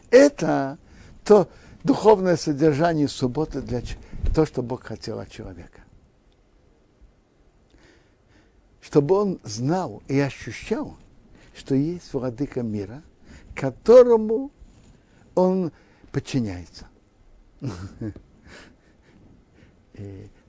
Это 0.10 0.78
то 1.24 1.50
духовное 1.84 2.38
содержание 2.38 3.08
субботы 3.08 3.62
для 3.62 3.82
то, 4.36 4.46
что 4.46 4.62
Бог 4.62 4.84
хотел 4.84 5.20
от 5.20 5.30
человека. 5.30 5.82
Чтобы 8.82 9.16
он 9.16 9.40
знал 9.44 10.04
и 10.08 10.20
ощущал, 10.20 10.98
что 11.56 11.76
есть 11.76 12.14
владыка 12.14 12.62
мира, 12.62 13.04
которому 13.56 14.52
он 15.36 15.72
подчиняется. 16.12 16.88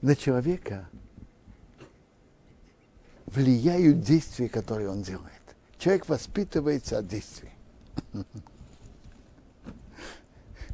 На 0.01 0.15
человека 0.15 0.89
влияют 3.27 4.01
действия, 4.01 4.49
которые 4.49 4.89
он 4.89 5.01
делает. 5.01 5.31
Человек 5.77 6.09
воспитывается 6.09 6.97
от 6.97 7.07
действий 7.07 7.51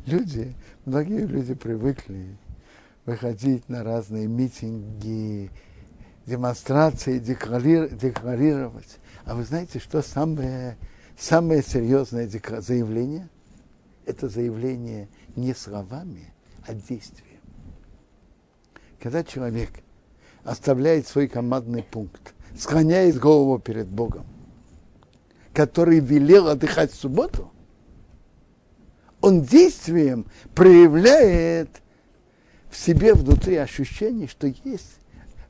люди, 0.05 0.53
многие 0.85 1.25
люди 1.25 1.53
привыкли 1.53 2.37
выходить 3.05 3.67
на 3.69 3.83
разные 3.83 4.27
митинги, 4.27 5.49
демонстрации, 6.25 7.19
декларировать. 7.19 8.99
А 9.25 9.35
вы 9.35 9.43
знаете, 9.43 9.79
что 9.79 10.01
самое, 10.01 10.77
самое 11.17 11.61
серьезное 11.61 12.27
заявление? 12.27 13.29
Это 14.05 14.29
заявление 14.29 15.09
не 15.35 15.53
словами, 15.53 16.33
а 16.67 16.73
действием. 16.73 17.39
Когда 18.99 19.23
человек 19.23 19.69
оставляет 20.43 21.07
свой 21.07 21.27
командный 21.27 21.83
пункт, 21.83 22.33
склоняет 22.57 23.17
голову 23.17 23.59
перед 23.59 23.87
Богом, 23.87 24.25
который 25.53 25.99
велел 25.99 26.47
отдыхать 26.47 26.91
в 26.91 26.95
субботу, 26.95 27.51
он 29.21 29.43
действием 29.43 30.25
проявляет 30.55 31.81
в 32.69 32.77
себе 32.77 33.13
внутри 33.13 33.55
ощущение, 33.57 34.27
что 34.27 34.47
есть 34.47 34.99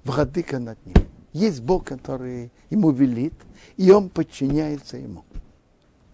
владыка 0.04 0.60
над 0.60 0.86
ним. 0.86 0.98
Есть 1.32 1.62
Бог, 1.62 1.86
который 1.86 2.52
ему 2.70 2.92
велит, 2.92 3.34
и 3.78 3.92
он 3.92 4.10
подчиняется 4.10 4.98
ему. 4.98 5.24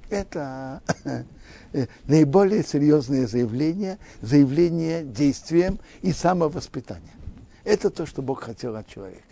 Это 0.10 0.82
наиболее 2.06 2.64
серьезное 2.64 3.28
заявление, 3.28 3.98
заявление 4.22 5.04
действием 5.04 5.80
и 6.02 6.14
самовоспитанием. 6.14 7.18
Это 7.64 7.90
то, 7.90 8.06
что 8.06 8.22
Бог 8.22 8.44
хотел 8.44 8.76
от 8.76 8.88
человека. 8.88 9.24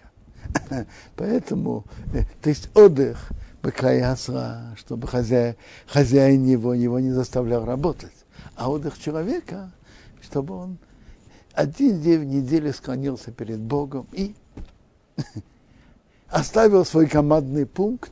Поэтому, 1.16 1.86
э, 2.14 2.24
то 2.42 2.50
есть 2.50 2.70
отдых– 2.76 3.32
быкаясра, 3.66 4.76
чтобы 4.78 5.08
хозяин, 5.08 5.56
хозяин 5.88 6.46
его, 6.46 6.76
его 6.76 7.00
не 7.00 7.10
заставлял 7.10 7.66
работать. 7.66 8.14
А 8.56 8.70
отдых 8.70 9.00
человека, 9.00 9.72
чтобы 10.22 10.56
он 10.56 10.78
один 11.54 12.00
день 12.00 12.20
в 12.20 12.26
неделю 12.26 12.72
склонился 12.74 13.32
перед 13.32 13.60
Богом 13.60 14.08
и 14.12 14.36
оставил 16.28 16.86
свой 16.86 17.08
командный 17.08 17.66
пункт 17.66 18.12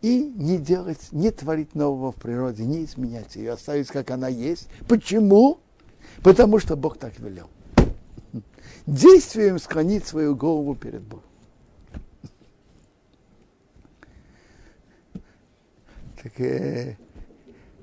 и 0.00 0.32
не 0.36 0.58
делать, 0.58 1.12
не 1.12 1.30
творить 1.30 1.74
нового 1.74 2.12
в 2.12 2.16
природе, 2.16 2.64
не 2.64 2.84
изменять 2.84 3.36
ее, 3.36 3.52
оставить, 3.52 3.88
как 3.88 4.10
она 4.10 4.28
есть. 4.28 4.68
Почему? 4.88 5.60
Потому 6.22 6.58
что 6.58 6.76
Бог 6.76 6.98
так 6.98 7.18
велел. 7.18 7.48
Действием 8.86 9.58
склонить 9.58 10.06
свою 10.06 10.34
голову 10.34 10.74
перед 10.74 11.02
Богом. 11.02 11.24
Так, 16.20 16.40
э, 16.40 16.96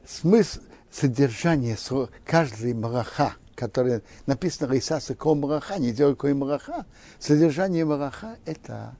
смысл, 0.05 0.61
содержание 0.91 1.77
каждой 2.25 2.73
мараха, 2.73 3.33
которая 3.59 4.01
написано 4.25 4.71
Рейсаса 4.71 5.15
Ко 5.15 5.35
Мараха, 5.35 5.77
не 5.77 5.91
делай 5.91 6.15
Ко 6.15 6.33
Мараха, 6.33 6.85
содержание 7.19 7.83
Мараха– 7.83 8.37
это 8.45 8.95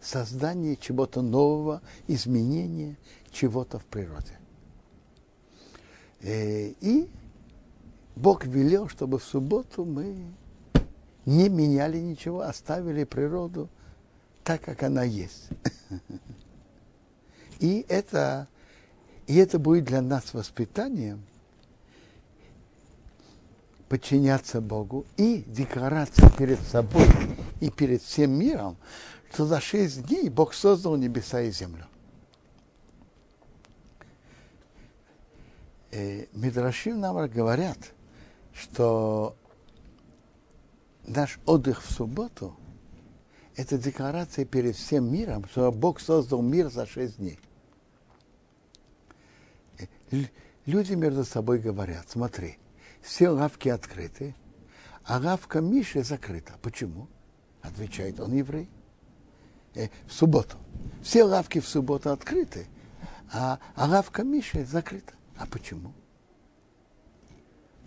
создание 0.00 0.76
чего-то 0.76 1.20
нового, 1.20 1.82
изменения 2.06 2.96
чего-то 3.32 3.80
в 3.80 3.84
природе. 3.86 4.38
Э, 6.20 6.68
и 6.80 7.10
Бог 8.14 8.44
велел, 8.44 8.88
чтобы 8.88 9.18
в 9.18 9.24
субботу 9.24 9.84
мы 9.84 10.14
не 11.26 11.48
меняли 11.48 11.98
ничего, 11.98 12.42
оставили 12.42 13.02
природу 13.02 13.68
так, 14.44 14.60
как 14.60 14.84
она 14.84 15.02
есть. 15.02 15.48
И 17.58 17.86
это, 17.88 18.48
и 19.26 19.36
это 19.36 19.58
будет 19.58 19.84
для 19.84 20.02
нас 20.02 20.34
воспитанием 20.34 21.24
подчиняться 23.94 24.60
Богу 24.60 25.06
и 25.16 25.44
декларация 25.46 26.28
перед 26.30 26.58
собой 26.58 27.06
и 27.60 27.70
перед 27.70 28.02
всем 28.02 28.32
миром, 28.32 28.76
что 29.32 29.46
за 29.46 29.60
шесть 29.60 30.08
дней 30.08 30.28
Бог 30.30 30.52
создал 30.52 30.96
небеса 30.96 31.42
и 31.42 31.52
землю. 31.52 31.86
Э, 35.92 36.26
Мидрашим 36.32 36.98
нам 36.98 37.24
говорят, 37.30 37.78
что 38.52 39.36
наш 41.06 41.38
отдых 41.46 41.80
в 41.80 41.92
субботу– 41.92 42.56
это 43.54 43.78
декларация 43.78 44.44
перед 44.44 44.74
всем 44.74 45.08
миром, 45.12 45.44
что 45.52 45.70
Бог 45.70 46.00
создал 46.00 46.42
мир 46.42 46.68
за 46.68 46.84
шесть 46.84 47.18
дней. 47.18 47.38
Люди 50.66 50.94
между 50.94 51.24
собой 51.24 51.60
говорят, 51.60 52.06
смотри, 52.10 52.58
все 53.04 53.28
лавки 53.28 53.68
открыты, 53.68 54.34
а 55.04 55.18
лавка 55.18 55.60
Миши 55.60 56.02
закрыта. 56.02 56.54
Почему? 56.62 57.06
Отвечает 57.60 58.18
он 58.18 58.32
еврей. 58.32 58.68
Э, 59.74 59.88
в 60.06 60.12
субботу. 60.12 60.56
Все 61.02 61.24
лавки 61.24 61.60
в 61.60 61.68
субботу 61.68 62.10
открыты, 62.10 62.66
а, 63.32 63.58
а 63.74 63.86
лавка 63.86 64.22
Миши 64.24 64.64
закрыта. 64.64 65.12
А 65.36 65.46
почему? 65.46 65.92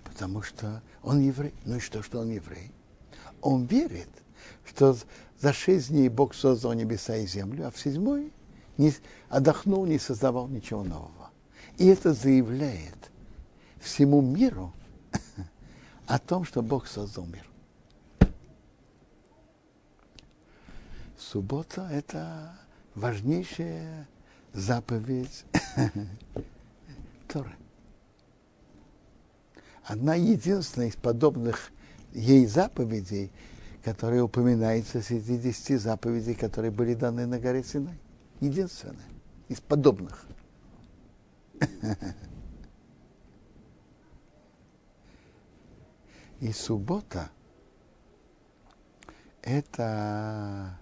Потому 0.03 0.43
что 0.43 0.83
он 1.01 1.19
еврей. 1.19 1.53
Ну 1.65 1.77
и 1.77 1.79
что, 1.79 2.03
что 2.03 2.19
он 2.19 2.29
еврей? 2.29 2.71
Он 3.41 3.65
верит, 3.65 4.09
что 4.65 4.95
за 5.39 5.53
шесть 5.53 5.89
дней 5.89 6.09
Бог 6.09 6.35
создал 6.35 6.73
небеса 6.73 7.15
и 7.17 7.25
землю, 7.25 7.67
а 7.67 7.71
в 7.71 7.79
седьмой 7.79 8.31
не 8.77 8.93
отдохнул, 9.29 9.85
не 9.85 9.97
создавал 9.97 10.47
ничего 10.47 10.83
нового. 10.83 11.31
И 11.77 11.87
это 11.87 12.13
заявляет 12.13 13.11
всему 13.79 14.21
миру 14.21 14.73
о 16.07 16.19
том, 16.19 16.45
что 16.45 16.61
Бог 16.61 16.87
создал 16.87 17.25
мир. 17.25 17.45
Суббота– 21.17 21.89
это 21.91 22.57
важнейшая 22.95 24.07
заповедь 24.53 25.45
Торы. 27.27 27.51
Одна 29.83 30.15
единственная 30.15 30.87
из 30.87 30.95
подобных 30.95 31.71
ей 32.13 32.45
заповедей, 32.45 33.31
которая 33.83 34.23
упоминается 34.23 35.01
среди 35.01 35.37
десяти 35.37 35.75
заповедей, 35.75 36.35
которые 36.35 36.71
были 36.71 36.93
даны 36.93 37.25
на 37.25 37.39
горе 37.39 37.63
Синай. 37.63 37.99
Единственная 38.39 38.95
из 39.49 39.59
подобных. 39.59 40.25
И 46.39 46.51
суббота– 46.51 47.31
это 49.47 50.77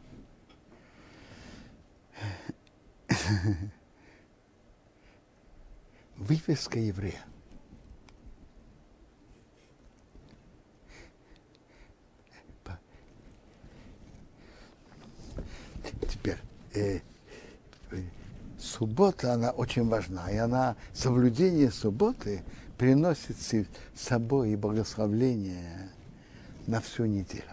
выписка 6.18 6.80
еврея. 6.80 7.24
Теперь, 16.10 16.40
э, 16.74 17.00
э, 17.92 18.02
суббота, 18.58 19.34
она 19.34 19.52
очень 19.52 19.88
важна, 19.88 20.32
и 20.32 20.38
она, 20.38 20.76
соблюдение 20.92 21.70
субботы 21.70 22.44
приносит 22.78 23.38
с 23.38 23.66
собой 23.96 24.52
и 24.52 24.56
благословление 24.56 25.90
на 26.68 26.82
всю 26.82 27.06
неделю. 27.06 27.44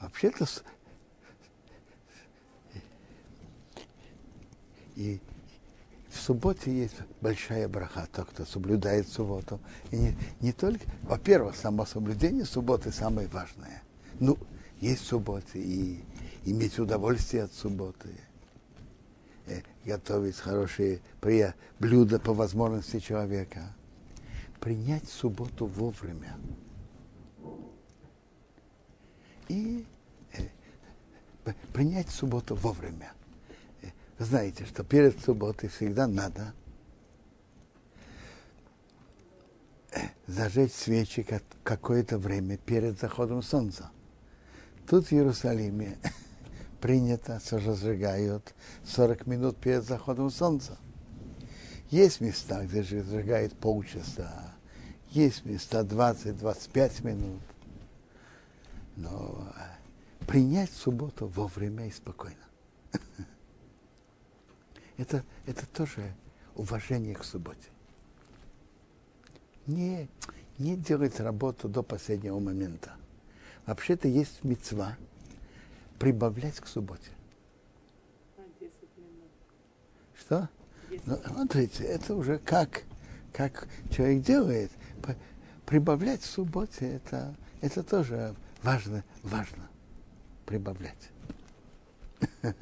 Вообще-то 0.00 0.46
и 4.96 5.20
в 6.08 6.18
субботе 6.18 6.76
есть 6.76 6.96
большая 7.20 7.68
браха, 7.68 8.08
тот, 8.12 8.28
кто 8.30 8.44
соблюдает 8.44 9.08
субботу. 9.08 9.60
И 9.92 9.96
не, 9.96 10.16
не 10.40 10.52
только, 10.52 10.84
во-первых, 11.02 11.54
само 11.54 11.86
соблюдение 11.86 12.44
субботы 12.44 12.90
самое 12.90 13.28
важное. 13.28 13.82
Ну, 14.18 14.36
есть 14.80 15.06
субботы 15.06 15.60
и 15.60 16.02
иметь 16.50 16.78
удовольствие 16.78 17.44
от 17.44 17.52
субботы, 17.52 18.08
э, 19.46 19.60
готовить 19.84 20.36
хорошие 20.36 21.00
блюда 21.78 22.18
по 22.18 22.32
возможности 22.32 23.00
человека, 23.00 23.74
принять 24.60 25.08
субботу 25.08 25.66
вовремя. 25.66 26.36
И 29.48 29.84
э, 30.32 31.52
принять 31.72 32.08
субботу 32.08 32.54
вовремя. 32.54 33.12
Э, 33.82 33.88
знаете, 34.18 34.64
что 34.64 34.84
перед 34.84 35.20
субботой 35.20 35.68
всегда 35.68 36.06
надо 36.06 36.52
зажечь 40.26 40.72
свечи 40.72 41.26
какое-то 41.64 42.18
время 42.18 42.58
перед 42.58 42.98
заходом 43.00 43.42
солнца. 43.42 43.90
Тут 44.86 45.06
в 45.06 45.12
Иерусалиме 45.12 45.98
принято, 46.80 47.40
разжигают 47.50 48.54
40 48.84 49.26
минут 49.26 49.56
перед 49.56 49.84
заходом 49.84 50.30
солнца. 50.30 50.78
Есть 51.90 52.20
места, 52.20 52.64
где 52.64 52.82
же 52.82 53.00
разжигают 53.00 53.54
полчаса, 53.56 54.54
есть 55.10 55.44
места 55.44 55.80
20-25 55.80 57.06
минут. 57.06 57.42
Но 58.96 59.52
принять 60.26 60.70
субботу 60.70 61.26
вовремя 61.26 61.86
и 61.86 61.90
спокойно. 61.90 62.36
Это, 64.96 65.22
это 65.46 65.64
тоже 65.68 66.12
уважение 66.56 67.14
к 67.14 67.22
субботе. 67.22 67.68
Не, 69.68 70.08
не 70.58 70.76
делать 70.76 71.20
работу 71.20 71.68
до 71.68 71.84
последнего 71.84 72.40
момента. 72.40 72.96
Вообще-то 73.64 74.08
есть 74.08 74.42
мецва– 74.42 74.96
прибавлять 75.98 76.60
к 76.60 76.66
субботе. 76.66 77.10
Что? 80.18 80.48
Ну, 81.06 81.18
смотрите, 81.26 81.84
это 81.84 82.14
уже 82.14 82.38
как, 82.38 82.84
как 83.32 83.68
человек 83.90 84.22
делает. 84.22 84.70
Прибавлять 85.66 86.22
в 86.22 86.26
субботе 86.26 86.94
это, 86.94 87.34
это 87.60 87.82
тоже 87.82 88.34
важно, 88.62 89.04
важно 89.22 89.68
прибавлять. 90.46 91.10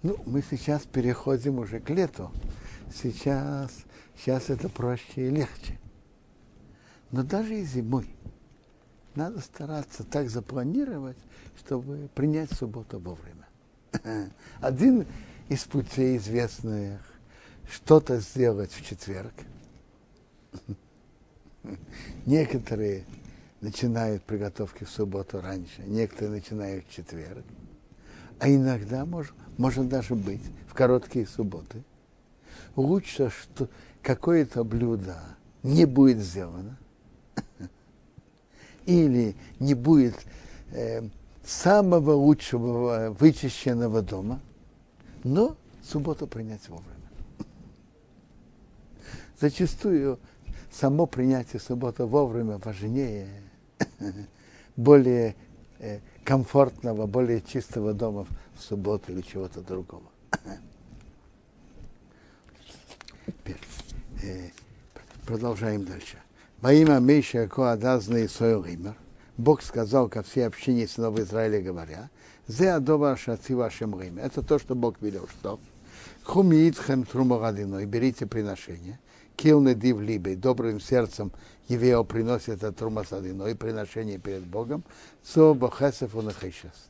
Ну, 0.00 0.16
мы 0.26 0.42
сейчас 0.48 0.84
переходим 0.86 1.58
уже 1.58 1.80
к 1.80 1.90
лету. 1.90 2.30
Сейчас, 2.94 3.84
сейчас 4.16 4.48
это 4.48 4.68
проще 4.68 5.26
и 5.26 5.28
легче. 5.28 5.76
Но 7.10 7.22
даже 7.22 7.60
и 7.60 7.64
зимой 7.64 8.08
надо 9.14 9.40
стараться 9.40 10.04
так 10.04 10.30
запланировать, 10.30 11.16
чтобы 11.58 12.08
принять 12.14 12.52
субботу 12.52 12.98
вовремя. 12.98 13.48
Один 14.60 15.06
из 15.48 15.64
путей 15.64 16.18
известных 16.18 17.00
что-то 17.70 18.20
сделать 18.20 18.72
в 18.72 18.84
четверг. 18.86 19.32
Некоторые 22.26 23.04
начинают 23.60 24.22
приготовки 24.22 24.84
в 24.84 24.90
субботу 24.90 25.40
раньше, 25.40 25.82
некоторые 25.82 26.30
начинают 26.30 26.86
в 26.86 26.94
четверг. 26.94 27.44
А 28.38 28.48
иногда 28.48 29.04
может, 29.04 29.34
может 29.56 29.88
даже 29.88 30.14
быть 30.14 30.44
в 30.68 30.74
короткие 30.74 31.26
субботы. 31.26 31.82
Лучше, 32.76 33.30
что 33.30 33.68
какое-то 34.00 34.62
блюдо 34.62 35.18
не 35.64 35.86
будет 35.86 36.18
сделано, 36.18 36.78
или 38.88 39.36
не 39.60 39.74
будет 39.74 40.16
э, 40.72 41.02
самого 41.44 42.12
лучшего 42.12 43.14
вычищенного 43.20 44.00
дома, 44.00 44.40
но 45.24 45.56
субботу 45.84 46.26
принять 46.26 46.66
вовремя. 46.68 46.94
Зачастую 49.38 50.18
само 50.72 51.06
принятие 51.06 51.60
субботы 51.60 52.06
вовремя 52.06 52.58
важнее, 52.64 53.28
более 54.76 55.36
э, 55.78 56.00
комфортного, 56.24 57.06
более 57.06 57.42
чистого 57.42 57.92
дома 57.92 58.26
в 58.54 58.62
субботу 58.62 59.12
или 59.12 59.20
чего-то 59.20 59.60
другого. 59.60 60.10
Теперь, 63.26 63.60
э, 64.22 64.48
продолжаем 65.26 65.84
дальше. 65.84 66.16
Во 66.60 66.72
имя 66.72 66.98
Мейша 66.98 67.46
Коадазный 67.46 68.28
Сойогимер, 68.28 68.96
Бог 69.36 69.62
сказал 69.62 70.08
ко 70.08 70.24
всей 70.24 70.44
общине 70.44 70.88
сынов 70.88 71.16
Израиля, 71.20 71.62
говоря, 71.62 72.10
«Зе 72.48 72.72
адова 72.72 73.16
шаци 73.16 73.54
вашем 73.54 73.92
время». 73.92 74.24
Это 74.24 74.42
то, 74.42 74.58
что 74.58 74.74
Бог 74.74 75.00
велел, 75.00 75.28
что 75.28 75.60
«Хумиитхем 76.24 77.04
трумагадиной» 77.04 77.86
берите 77.86 78.26
приношение, 78.26 78.98
«Кил 79.36 79.60
недив 79.60 80.00
либей» 80.00 80.34
добрым 80.34 80.80
сердцем 80.80 81.30
Евео 81.68 82.02
приносит 82.02 82.64
от 82.64 82.76
трумасадиной 82.76 83.54
приношение 83.54 84.18
перед 84.18 84.44
Богом, 84.44 84.82
«Цо 85.22 85.54
бахесев 85.54 86.16
унахишес» 86.16 86.88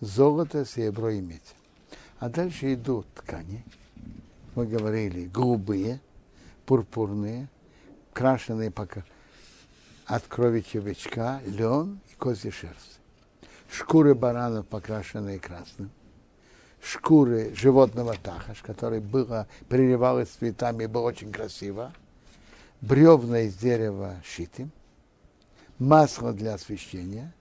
золото, 0.00 0.64
серебро 0.64 1.16
иметь. 1.16 1.54
А 2.18 2.28
дальше 2.28 2.74
идут 2.74 3.06
ткани, 3.14 3.64
мы 4.56 4.66
говорили, 4.66 5.26
голубые, 5.26 6.00
пурпурные, 6.66 7.48
крашеные 8.14 8.70
пока 8.70 9.04
от 10.06 10.22
крови 10.26 10.60
червячка, 10.60 11.40
лен 11.46 12.00
и 12.10 12.14
козья 12.14 12.50
шерсть. 12.50 13.00
Шкуры 13.70 14.14
баранов, 14.14 14.66
покрашенные 14.66 15.38
красным. 15.38 15.90
Шкуры 16.80 17.54
животного 17.54 18.14
тахаш, 18.14 18.60
который 18.62 19.00
было, 19.00 19.48
переливалось 19.68 20.28
цветами 20.28 20.86
было 20.86 21.04
очень 21.04 21.32
красиво. 21.32 21.92
Бревна 22.80 23.40
из 23.40 23.54
дерева 23.54 24.16
шитым. 24.22 24.70
Масло 25.78 26.32
для 26.32 26.54
освещения. 26.54 27.34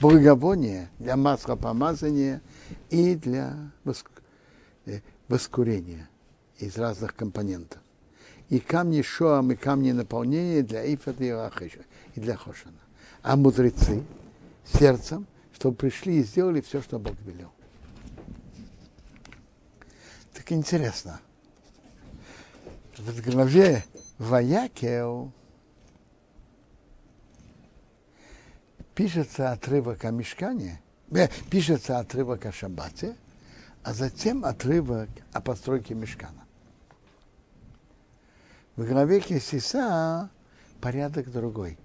Благовоние 0.00 0.90
для 0.98 1.16
масла 1.16 1.56
помазания 1.56 2.42
и 2.90 3.14
для 3.14 3.56
э, 4.86 5.00
воскурения 5.28 6.08
из 6.58 6.76
разных 6.76 7.14
компонентов 7.14 7.80
и 8.48 8.60
камни 8.60 9.02
шоам, 9.02 9.52
и 9.52 9.56
камни 9.56 9.92
наполнения 9.92 10.62
для 10.62 10.82
ифата 10.94 11.24
и 11.24 11.32
лахиша, 11.32 11.84
и 12.14 12.20
для 12.20 12.36
хошана. 12.36 12.78
А 13.22 13.36
мудрецы 13.36 14.02
сердцем, 14.64 15.26
чтобы 15.52 15.76
пришли 15.76 16.18
и 16.18 16.22
сделали 16.22 16.60
все, 16.60 16.80
что 16.80 16.98
Бог 16.98 17.14
велел. 17.26 17.52
Так 20.32 20.52
интересно. 20.52 21.20
В 22.96 23.30
главе 23.30 23.84
Ваякел 24.18 25.32
пишется 28.94 29.52
отрывок 29.52 30.04
о 30.04 30.10
мешкане, 30.10 30.80
э, 31.12 31.28
пишется 31.50 31.98
отрывок 31.98 32.46
о 32.46 32.52
шаббате, 32.52 33.14
а 33.84 33.94
затем 33.94 34.44
отрывок 34.44 35.08
о 35.32 35.40
постройке 35.40 35.94
мешкана. 35.94 36.47
В 38.78 38.86
главе 38.86 39.18
Кесиса 39.18 40.30
порядок 40.80 41.32
другой. 41.32 41.76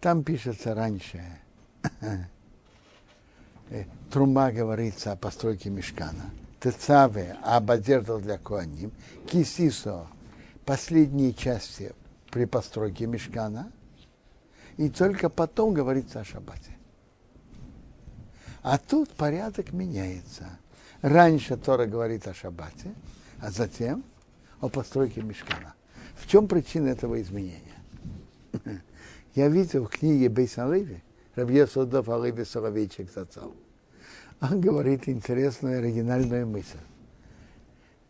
Там 0.00 0.22
пишется 0.22 0.72
раньше. 0.72 1.20
Э, 3.70 3.86
Трума 4.08 4.52
говорится 4.52 5.10
о 5.10 5.16
постройке 5.16 5.68
мешкана. 5.68 6.30
Тецаве 6.60 7.36
об 7.42 7.72
одеждах 7.72 8.22
для 8.22 8.38
коаним. 8.38 8.92
Кисисо 9.26 10.06
последние 10.64 11.34
части 11.34 11.92
при 12.30 12.44
постройке 12.44 13.06
мешкана. 13.06 13.72
И 14.76 14.90
только 14.90 15.28
потом 15.28 15.74
говорится 15.74 16.20
о 16.20 16.24
шаббате. 16.24 16.76
А 18.62 18.78
тут 18.78 19.10
порядок 19.14 19.72
меняется. 19.72 20.50
Раньше 21.00 21.56
Тора 21.56 21.86
говорит 21.86 22.28
о 22.28 22.34
шаббате, 22.34 22.94
а 23.40 23.50
затем 23.50 24.04
о 24.60 24.68
постройке 24.68 25.20
мешкана. 25.22 25.74
В 26.22 26.28
чем 26.28 26.46
причина 26.46 26.88
этого 26.88 27.20
изменения? 27.20 27.60
Я 29.34 29.48
видел 29.48 29.86
в 29.86 29.88
книге 29.90 30.28
Бейсан 30.28 30.72
Леви, 30.72 31.02
Рабье 31.34 31.66
Судов 31.66 32.08
Алиби 32.08 32.44
Соловейчик 32.44 33.10
Зацал. 33.12 33.52
Он 34.40 34.60
говорит 34.60 35.08
интересную 35.08 35.80
оригинальную 35.80 36.46
мысль. 36.46 36.78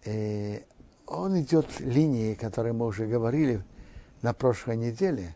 И 0.04 0.10
э, 0.10 0.60
он 1.06 1.40
идет 1.40 1.80
линией, 1.80 2.34
которой 2.34 2.72
мы 2.72 2.86
уже 2.86 3.06
говорили 3.06 3.64
на 4.20 4.34
прошлой 4.34 4.76
неделе, 4.76 5.34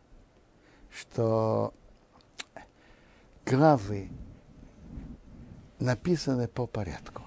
что 0.91 1.73
главы 3.47 4.11
написаны 5.79 6.47
по 6.47 6.67
порядку. 6.67 7.23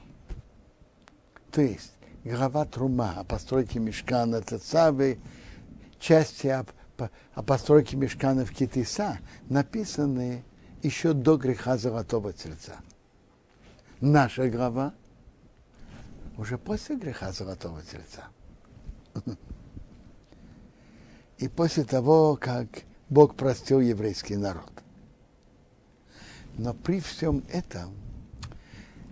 То 1.52 1.62
есть 1.62 1.94
глава 2.24 2.66
Трума 2.66 3.16
о 3.18 3.24
постройке 3.24 3.80
мешкана 3.80 4.42
Тецавы 4.42 5.18
части 6.00 6.48
о, 6.48 6.66
о 7.34 7.44
постройке 7.44 7.98
мешканов 7.98 8.52
Китиса 8.52 9.20
написаны 9.50 10.44
еще 10.82 11.14
до 11.14 11.38
греха 11.38 11.78
Золотого 11.78 12.34
Тельца. 12.34 12.78
Наша 14.02 14.50
глава 14.50 14.94
уже 16.38 16.58
после 16.58 16.96
греха 16.96 17.32
Золотого 17.32 17.82
Тельца. 17.84 18.28
И 21.38 21.48
после 21.48 21.84
того, 21.84 22.38
как 22.40 22.68
Бог 23.10 23.36
простил 23.36 23.80
еврейский 23.80 24.36
народ. 24.36 24.72
Но 26.58 26.74
при 26.74 27.00
всем 27.00 27.44
этом 27.50 27.94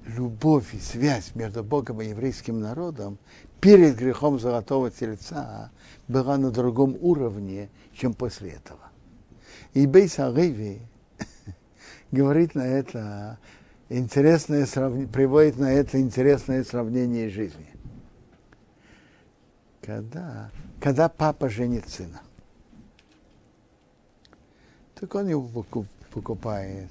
любовь 0.05 0.73
и 0.73 0.79
связь 0.79 1.35
между 1.35 1.63
Богом 1.63 2.01
и 2.01 2.07
еврейским 2.07 2.59
народом 2.59 3.17
перед 3.61 3.95
грехом 3.95 4.39
Золотого 4.39 4.91
Тельца 4.91 5.71
была 6.07 6.37
на 6.37 6.51
другом 6.51 6.97
уровне, 7.01 7.69
чем 7.93 8.13
после 8.13 8.51
этого. 8.51 8.79
И 9.73 9.85
Бейс 9.85 10.19
Алеви 10.19 10.81
говорит 12.11 12.55
на 12.55 12.65
это 12.65 13.37
интересное 13.89 14.65
сравнение, 14.65 15.07
приводит 15.07 15.57
на 15.57 15.71
это 15.71 15.99
интересное 15.99 16.63
сравнение 16.63 17.29
жизни. 17.29 17.67
Когда, 19.81 20.51
когда 20.81 21.07
папа 21.07 21.49
женит 21.49 21.87
сына, 21.87 22.21
так 24.95 25.13
он 25.15 25.27
его 25.27 25.47
покупает 26.11 26.89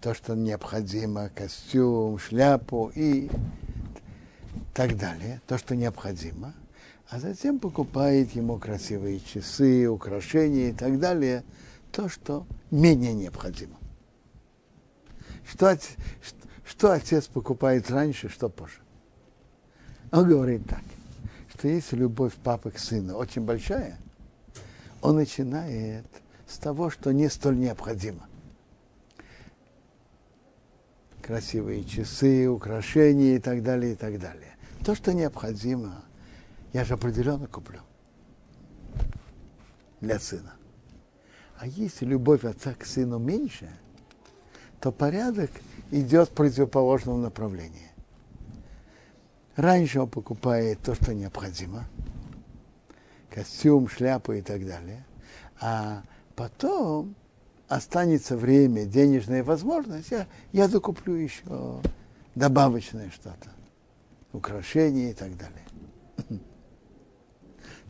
то, 0.00 0.14
что 0.14 0.34
необходимо, 0.34 1.28
костюм, 1.28 2.18
шляпу 2.18 2.90
и 2.94 3.28
так 4.76 4.96
далее, 4.96 5.40
то, 5.46 5.58
что 5.58 5.74
необходимо– 5.74 6.54
а 7.08 7.20
затем 7.20 7.60
покупает 7.60 8.32
ему 8.32 8.58
красивые 8.58 9.20
часы, 9.20 9.86
украшения 9.86 10.70
и 10.70 10.72
так 10.72 10.98
далее, 10.98 11.44
то, 11.92 12.08
что 12.08 12.46
менее 12.70 13.14
необходимо. 13.14 13.76
Что, 15.48 15.78
что 16.64 16.90
отец 16.90 17.28
покупает 17.28 17.90
раньше, 17.90 18.28
что 18.28 18.48
позже? 18.48 18.80
Он 20.10 20.28
говорит 20.28 20.66
так, 20.68 20.82
что 21.54 21.68
если 21.68 21.96
любовь 21.96 22.34
папы 22.34 22.72
к 22.72 22.78
сыну 22.78 23.16
очень 23.16 23.42
большая, 23.42 23.98
он 25.00 25.16
начинает 25.16 26.06
с 26.48 26.58
того, 26.58 26.90
что 26.90 27.12
не 27.12 27.30
столь 27.30 27.58
необходимо. 27.58 28.26
Красивые 31.22 31.84
часы, 31.84 32.48
украшения 32.48 33.36
и 33.36 33.38
так 33.38 33.62
далее, 33.62 33.92
и 33.92 33.96
так 33.96 34.18
далее. 34.18 34.55
То, 34.86 34.94
что 34.94 35.12
необходимо, 35.12 36.04
я 36.72 36.84
же 36.84 36.94
определенно 36.94 37.48
куплю 37.48 37.80
для 40.00 40.20
сына. 40.20 40.52
А 41.58 41.66
если 41.66 42.04
любовь 42.04 42.44
отца 42.44 42.72
к 42.72 42.86
сыну 42.86 43.18
меньше, 43.18 43.68
то 44.78 44.92
порядок 44.92 45.50
идет 45.90 46.28
в 46.28 46.34
противоположном 46.34 47.20
направлении. 47.20 47.90
Раньше 49.56 50.02
он 50.02 50.08
покупает 50.08 50.80
то, 50.82 50.94
что 50.94 51.12
необходимо, 51.12 51.82
костюм, 53.28 53.88
шляпу 53.88 54.34
и 54.34 54.40
так 54.40 54.64
далее, 54.64 55.04
а 55.60 56.04
потом 56.36 57.16
останется 57.66 58.36
время, 58.36 58.84
денежная 58.84 59.42
возможность, 59.42 60.12
я, 60.12 60.28
я 60.52 60.68
докуплю 60.68 61.14
еще 61.16 61.82
добавочное 62.36 63.10
что-то, 63.10 63.50
украшения 64.36 65.10
и 65.10 65.14
так 65.14 65.36
далее. 65.36 65.64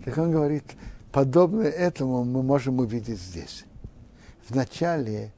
Так 0.04 0.18
он 0.18 0.30
говорит, 0.30 0.64
подобное 1.10 1.68
этому 1.68 2.22
мы 2.22 2.42
можем 2.42 2.78
увидеть 2.78 3.20
здесь. 3.20 3.64
Вначале 4.48 5.32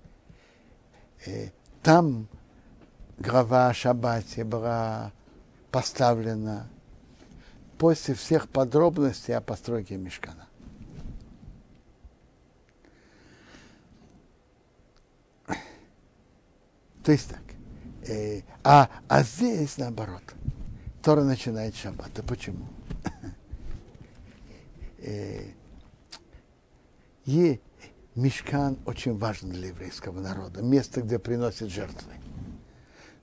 э, 1.24 1.48
там 1.82 2.28
глава 3.18 3.68
о 3.68 3.74
Шаббате 3.74 4.44
была 4.44 5.12
поставлена 5.70 6.68
после 7.78 8.14
всех 8.14 8.48
подробностей 8.48 9.34
о 9.34 9.40
постройке 9.40 9.96
мешкана. 9.96 10.48
То 17.04 17.12
есть 17.12 17.30
так. 17.30 17.40
Э, 18.06 18.42
а, 18.62 18.90
а 19.08 19.22
здесь 19.22 19.78
наоборот. 19.78 20.22
Тора 21.02 21.22
начинает 21.22 21.76
шаббат. 21.76 22.10
А 22.18 22.22
почему? 22.22 22.66
э, 24.98 25.44
и 27.24 27.60
мешкан 28.14 28.78
очень 28.84 29.16
важен 29.16 29.50
для 29.50 29.68
еврейского 29.68 30.20
народа. 30.20 30.62
Место, 30.62 31.02
где 31.02 31.18
приносят 31.18 31.70
жертвы. 31.70 32.12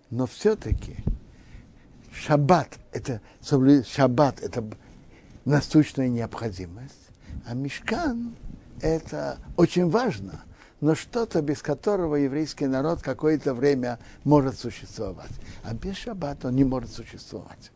Но 0.09 0.25
все-таки 0.25 0.97
шаббат 2.13 2.79
это, 2.91 3.21
шаббат 3.41 4.41
это 4.41 4.63
насущная 5.43 6.07
необходимость, 6.07 7.09
а 7.45 7.53
мешкан 7.53 8.35
это 8.81 9.39
очень 9.57 9.89
важно– 9.89 10.43
но 10.86 10.93
что-то, 10.93 11.41
без 11.41 11.63
которого 11.63 12.15
еврейский 12.15 12.67
народ 12.67 13.02
какое-то 13.02 13.56
время 13.56 13.98
может 14.24 14.60
существовать. 14.60 15.32
А 15.63 15.74
без 15.74 15.95
шаббата 15.95 16.50
он 16.50 16.56
не 16.56 16.63
может 16.63 16.91
существовать. 16.91 17.71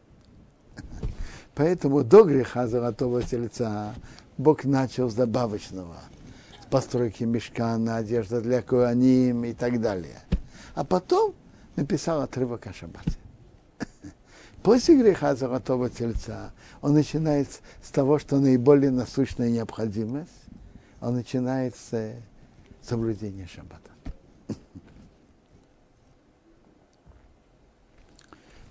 Поэтому 1.56 2.04
до 2.04 2.24
греха 2.24 2.67
золотого 2.67 3.24
тельца 3.24 3.95
Бог 4.38 4.63
начал 4.63 5.10
с 5.10 5.15
добавочного, 5.15 5.95
с 6.62 6.67
постройки 6.67 7.24
мешкана, 7.24 7.95
одежда 7.95 8.41
для 8.41 8.62
куаним 8.62 9.43
и 9.43 9.54
так 9.54 9.82
далее. 9.82 10.19
А 10.76 10.84
потом 10.84 11.34
написал 11.78 12.22
отрывок 12.22 12.67
о 12.67 12.74
шаббате. 12.74 13.17
После 14.62 15.02
греха 15.02 15.34
золотого 15.34 15.89
тельца 15.89 16.52
он 16.80 16.93
начинает 16.93 17.48
с 17.82 17.89
того, 17.89 18.19
что 18.19 18.38
наиболее 18.38 18.91
насущная 18.91 19.50
необходимость, 19.50 20.30
он 21.02 21.15
начинает 21.15 21.76
с 21.76 22.13
соблюдения 22.81 23.47
шаббата. 23.47 23.91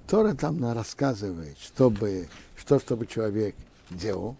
Тора 0.08 0.34
там 0.34 0.58
нам 0.58 0.74
рассказывает, 0.74 1.58
чтобы, 1.58 2.28
что 2.56 2.78
чтобы 2.78 3.06
человек 3.06 3.54
делал. 3.90 4.36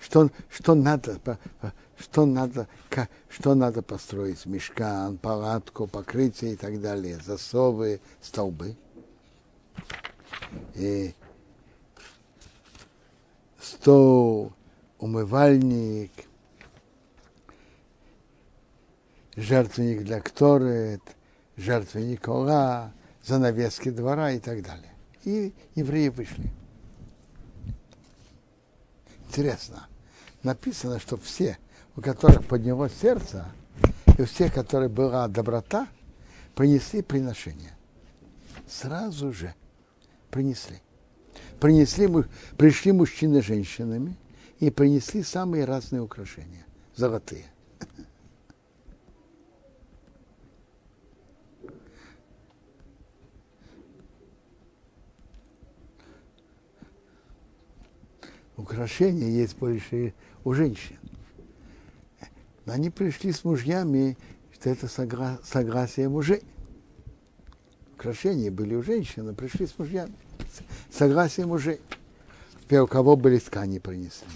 Что, 0.00 0.30
что 0.48 0.74
надо, 0.74 1.20
что 1.98 2.24
надо, 2.24 2.68
что 3.28 3.54
надо 3.54 3.82
построить, 3.82 4.46
мешкан, 4.46 5.18
палатку, 5.18 5.86
покрытие 5.86 6.54
и 6.54 6.56
так 6.56 6.80
далее, 6.80 7.18
засовы, 7.22 8.00
столбы. 8.22 8.76
И 10.74 11.14
стол, 13.64 14.52
умывальник, 14.98 16.12
жертвенник 19.36 20.04
для 20.04 20.20
Кторет, 20.20 21.02
жертвенник 21.56 22.28
Ола, 22.28 22.92
занавески 23.24 23.90
двора 23.90 24.32
и 24.32 24.38
так 24.38 24.62
далее. 24.62 24.92
И 25.24 25.54
евреи 25.74 26.08
вышли. 26.08 26.50
Интересно. 29.28 29.88
Написано, 30.42 31.00
что 31.00 31.16
все, 31.16 31.58
у 31.96 32.02
которых 32.02 32.46
поднялось 32.46 32.92
сердце, 33.00 33.46
и 34.18 34.22
у 34.22 34.26
всех, 34.26 34.52
которых 34.52 34.90
была 34.90 35.26
доброта, 35.26 35.88
принесли 36.54 37.02
приношение. 37.02 37.76
Сразу 38.68 39.32
же 39.32 39.54
принесли 40.30 40.80
принесли, 41.64 42.10
пришли 42.58 42.92
мужчины 42.92 43.40
с 43.40 43.46
женщинами 43.46 44.18
и 44.60 44.68
принесли 44.68 45.22
самые 45.22 45.64
разные 45.64 46.02
украшения, 46.02 46.66
золотые. 46.94 47.46
Украшения 58.58 59.30
есть 59.30 59.56
больше 59.56 60.12
у 60.44 60.52
женщин. 60.52 60.98
Но 62.66 62.74
они 62.74 62.90
пришли 62.90 63.32
с 63.32 63.42
мужьями, 63.42 64.18
что 64.52 64.68
это 64.68 64.86
согласие 64.86 66.10
мужей. 66.10 66.42
Украшения 67.94 68.50
были 68.50 68.74
у 68.74 68.82
женщин, 68.82 69.26
а 69.30 69.32
пришли 69.32 69.66
с 69.66 69.78
мужьями 69.78 70.14
согласие 70.90 71.46
мужей. 71.46 71.80
Теперь 72.62 72.80
у 72.80 72.86
кого 72.86 73.16
были 73.16 73.38
ткани 73.38 73.78
принесли. 73.78 74.26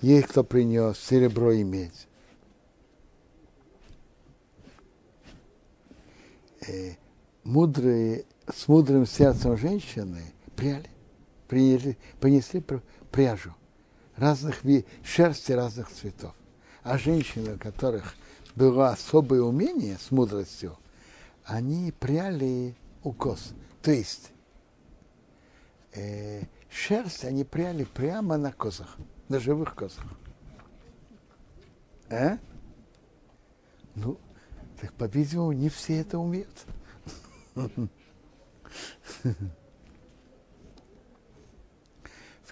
Есть 0.00 0.28
кто 0.28 0.44
принес 0.44 0.98
серебро 0.98 1.52
и 1.52 1.62
медь. 1.62 2.06
Э, 6.66 6.94
мудрые, 7.44 8.24
с 8.52 8.68
мудрым 8.68 9.06
сердцем 9.06 9.56
женщины 9.56 10.22
пряли, 10.56 10.88
принесли, 11.48 11.96
принесли 12.20 12.64
пряжу 13.10 13.54
разных 14.16 14.62
шерсти 15.04 15.52
разных 15.52 15.90
цветов. 15.90 16.34
А 16.82 16.98
женщины, 16.98 17.54
у 17.54 17.58
которых 17.58 18.14
было 18.54 18.90
особое 18.90 19.40
умение 19.40 19.98
с 19.98 20.10
мудростью, 20.10 20.76
они 21.44 21.92
пряли 21.92 22.76
укос. 23.02 23.52
То 23.82 23.90
есть 23.90 24.32
э, 25.94 26.42
шерсть 26.70 27.24
они 27.24 27.44
пряли 27.44 27.84
прямо 27.84 28.36
на 28.36 28.52
козах, 28.52 28.96
на 29.28 29.38
живых 29.38 29.74
козах. 29.74 30.04
А? 32.10 32.38
Ну, 33.94 34.18
так, 34.80 34.92
по-видимому, 34.94 35.52
не 35.52 35.68
все 35.68 36.00
это 36.00 36.18
умеют. 36.18 36.64
В, 37.54 37.74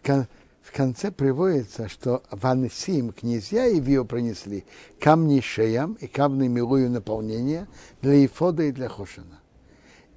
кон, 0.05 0.27
в 0.62 0.72
конце 0.72 1.11
приводится, 1.11 1.88
что 1.88 2.22
в 2.31 2.44
Анесим 2.46 3.12
князья 3.12 3.66
и 3.66 3.81
Вио 3.81 4.05
принесли 4.05 4.64
камни 5.01 5.40
шеям 5.40 5.94
и 5.94 6.07
камни 6.07 6.49
милую 6.49 6.90
наполнения 6.90 7.68
для 8.03 8.25
Ифода 8.25 8.64
и 8.64 8.72
для 8.72 8.88
Хошина. 8.88 9.40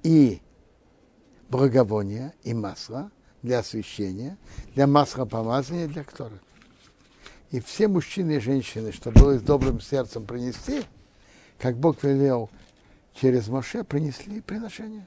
И 0.02 0.42
благовония 1.50 2.32
и 2.42 2.54
масла 2.54 3.10
для 3.42 3.58
освящения, 3.58 4.38
для 4.74 4.86
масла 4.86 5.24
помазания, 5.24 5.88
для 5.88 6.04
которых. 6.04 6.40
И 7.50 7.60
все 7.60 7.88
мужчины 7.88 8.36
и 8.36 8.40
женщины, 8.40 8.92
что 8.92 9.10
было 9.10 9.36
с 9.36 9.42
добрым 9.42 9.80
сердцем 9.80 10.24
принести, 10.24 10.82
как 11.58 11.76
Бог 11.76 12.02
велел 12.04 12.48
через 13.14 13.48
Моше, 13.48 13.82
принесли 13.82 14.40
приношение. 14.40 15.06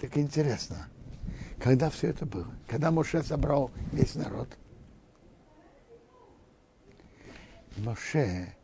Так 0.00 0.16
интересно, 0.16 0.88
когда 1.58 1.90
все 1.90 2.08
это 2.08 2.26
было? 2.26 2.52
Когда 2.68 2.90
Моше 2.90 3.22
собрал 3.22 3.70
весь 3.92 4.14
народ? 4.14 4.48
Моше 7.78 8.54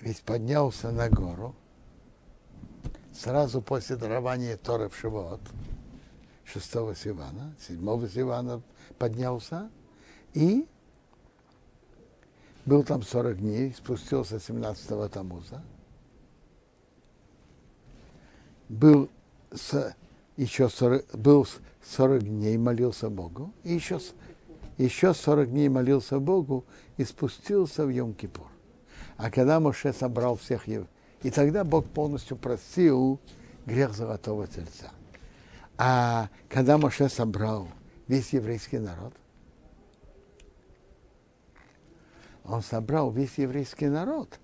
ведь 0.00 0.22
поднялся 0.22 0.90
на 0.90 1.10
гору, 1.10 1.54
сразу 3.12 3.60
после 3.62 3.96
дарования 3.96 4.56
Торы 4.56 4.88
в 4.88 4.96
Шивот, 4.96 5.40
6 6.44 6.64
Сивана, 6.96 7.54
7 7.66 8.08
Сивана 8.08 8.62
поднялся 8.98 9.70
и 10.34 10.66
был 12.66 12.82
там 12.82 13.02
40 13.02 13.38
дней, 13.38 13.74
спустился 13.74 14.36
17-го 14.36 15.08
Тамуза, 15.08 15.62
был 18.68 19.08
с, 19.52 19.94
еще 20.36 20.68
40, 20.68 21.16
был 21.16 21.46
40 21.82 22.22
дней, 22.22 22.56
молился 22.58 23.10
Богу, 23.10 23.52
и 23.64 23.74
еще, 23.74 23.98
еще 24.78 25.14
40 25.14 25.50
дней 25.50 25.68
молился 25.68 26.20
Богу 26.20 26.64
и 26.96 27.04
спустился 27.04 27.84
в 27.84 27.88
Йом-Кипур. 27.88 28.46
А 29.16 29.30
когда 29.30 29.58
Моше 29.60 29.92
собрал 29.92 30.36
всех 30.36 30.66
евреев, 30.66 30.88
и 31.22 31.30
тогда 31.30 31.64
Бог 31.64 31.86
полностью 31.86 32.36
простил 32.36 33.20
грех 33.66 33.94
золотого 33.94 34.46
тельца. 34.46 34.90
А 35.76 36.28
когда 36.48 36.78
Моше 36.78 37.08
собрал 37.08 37.68
весь 38.08 38.32
еврейский 38.32 38.78
народ, 38.78 39.14
он 42.44 42.62
собрал 42.62 43.10
весь 43.10 43.38
еврейский 43.38 43.86
народ 43.86 44.38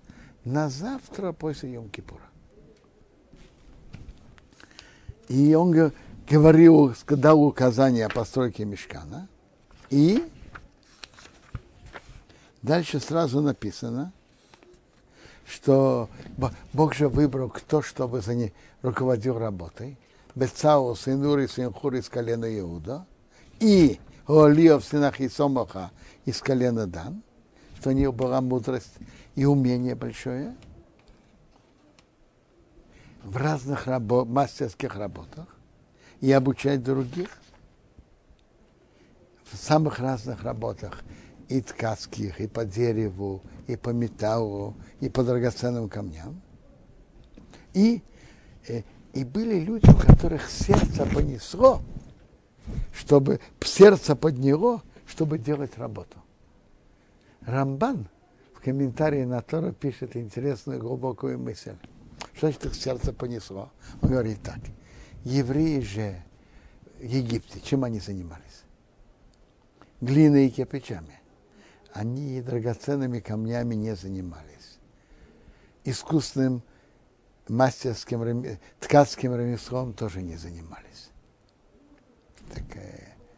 на 0.45 0.69
завтра 0.69 1.33
после 1.33 1.73
Йом-Кипура. 1.73 2.21
И 5.27 5.53
он 5.55 5.91
говорил, 6.29 6.93
дал 7.07 7.43
указание 7.43 8.05
о 8.05 8.09
постройке 8.09 8.63
мешкана. 8.65 9.27
И 9.89 10.23
дальше 12.61 12.99
сразу 12.99 13.41
написано, 13.41 14.13
что 15.47 16.09
Бог 16.73 16.93
же 16.93 17.07
выбрал 17.07 17.49
кто, 17.49 17.81
чтобы 17.81 18.21
за 18.21 18.35
ней 18.35 18.53
руководил 18.81 19.39
работой. 19.39 19.97
Бецау, 20.35 20.95
сын 20.95 21.23
Ури, 21.25 21.47
сын 21.47 21.71
Хур 21.73 21.95
из 21.95 22.09
колена 22.09 22.45
Иуда, 22.59 23.05
и 23.59 23.99
Олио 24.27 24.79
в 24.79 24.83
сынах 24.83 25.19
Исомаха 25.21 25.91
из 26.25 26.41
колена 26.41 26.85
Дан, 26.85 27.23
что 27.79 27.89
у 27.89 27.93
них 27.93 28.13
была 28.13 28.41
мудрость 28.41 28.93
и 29.35 29.45
умение 29.45 29.95
большое. 29.95 30.55
В 33.23 33.37
разных 33.37 33.87
рабо- 33.87 34.25
мастерских 34.25 34.95
работах 34.95 35.47
и 36.21 36.31
обучать 36.31 36.83
других. 36.83 37.29
В 39.45 39.55
самых 39.55 39.99
разных 39.99 40.43
работах, 40.43 40.99
и 41.49 41.61
ткацких, 41.61 42.41
и 42.41 42.47
по 42.47 42.65
дереву, 42.65 43.41
и 43.67 43.75
по 43.75 43.89
металлу, 43.89 44.75
и 44.99 45.09
по 45.09 45.23
драгоценным 45.23 45.89
камням. 45.89 46.41
И, 47.73 48.01
э, 48.67 48.81
и 49.13 49.23
были 49.23 49.59
люди, 49.59 49.89
у 49.89 49.95
которых 49.95 50.49
сердце 50.49 51.05
понесло, 51.05 51.81
чтобы 52.93 53.39
сердце 53.61 54.15
подняло, 54.15 54.81
чтобы 55.05 55.37
делать 55.37 55.77
работу. 55.77 56.17
Рамбан 57.41 58.09
в 58.53 58.61
комментарии 58.61 59.23
на 59.23 59.41
Тору 59.41 59.71
пишет 59.71 60.17
интересную 60.17 60.79
глубокую 60.79 61.39
мысль. 61.39 61.75
Что 62.33 62.47
значит 62.47 62.65
их 62.65 62.75
сердце 62.75 63.13
понесло? 63.13 63.71
Он 64.01 64.09
говорит 64.09 64.41
так. 64.43 64.59
Евреи 65.23 65.79
же 65.79 66.21
в 66.99 67.03
Египте, 67.03 67.61
чем 67.61 67.83
они 67.83 67.99
занимались? 67.99 68.63
Глиной 70.01 70.47
и 70.47 70.49
кирпичами. 70.49 71.21
Они 71.97 72.43
драгоценными 72.43 73.19
камнями 73.19 73.73
не 73.73 73.95
занимались. 73.95 74.77
Искусственным 75.83 76.61
мастерским, 77.47 78.45
ткацким 78.79 79.35
ремеслом 79.35 79.93
тоже 79.93 80.21
не 80.21 80.35
занимались. 80.35 81.09
Так, 82.53 82.65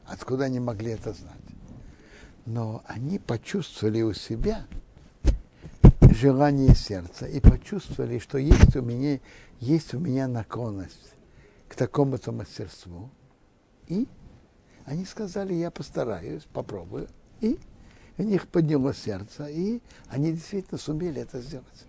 откуда 0.06 0.44
они 0.44 0.60
могли 0.60 0.92
это 0.92 1.14
знать? 1.14 1.40
Но 2.46 2.84
они 2.86 3.18
почувствовали 3.18 4.02
у 4.02 4.12
себя 4.12 4.68
желание 6.02 6.76
сердца 6.76 7.28
и 7.28 7.40
почувствовали, 7.40 8.20
что 8.20 8.38
есть 8.38 8.76
у 8.76 8.82
меня, 8.82 9.22
есть 9.62 9.94
у 9.94 10.00
меня 10.00 10.28
наклонность 10.28 11.14
к 11.70 11.76
такому-то 11.76 12.34
мастерству. 12.34 13.10
И 13.88 14.06
они 14.84 15.06
сказали, 15.06 15.54
я 15.54 15.72
постараюсь, 15.72 16.44
попробую. 16.52 17.08
И 17.40 17.58
у 18.20 18.24
них 18.24 18.48
подняло 18.50 18.94
сердце, 18.94 19.48
и 19.48 19.82
они 20.10 20.34
действительно 20.34 20.78
сумели 20.78 21.22
это 21.22 21.40
сделать. 21.40 21.86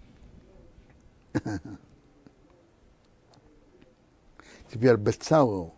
Теперь 4.73 4.97
Бецау 4.97 5.75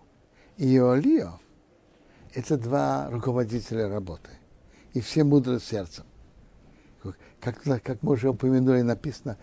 и 0.58 0.76
Иолио– 0.76 1.40
это 2.34 2.58
два 2.58 3.08
руководителя 3.10 3.88
работы. 3.88 4.28
И 4.92 5.00
все 5.00 5.24
мудры 5.24 5.58
сердцем. 5.58 6.04
Как, 7.40 7.62
как 7.62 8.02
мы 8.02 8.12
уже 8.12 8.28
упомянули, 8.28 8.82
написано, 8.82 9.38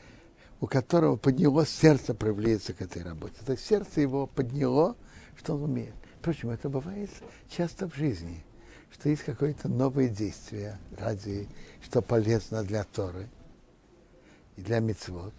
у 0.61 0.67
которого 0.67 1.15
подняло 1.15 1.65
сердце 1.65 2.13
проявляется 2.13 2.73
к 2.73 2.81
этой 2.83 3.01
работе. 3.01 3.33
Это 3.41 3.57
сердце 3.57 4.01
его 4.01 4.27
подняло, 4.27 4.95
что 5.35 5.55
он 5.55 5.63
умеет. 5.63 5.95
Впрочем, 6.19 6.51
это 6.51 6.69
бывает 6.69 7.09
часто 7.49 7.89
в 7.89 7.95
жизни, 7.95 8.43
что 8.91 9.09
есть 9.09 9.23
какое-то 9.23 9.67
новое 9.67 10.09
действие 10.09 10.77
ради, 10.97 11.47
что 11.81 12.01
полезно 12.01 12.63
для 12.63 12.83
Торы 12.83 13.27
и 14.55 14.61
для 14.61 14.79
мецвод. 14.79 15.33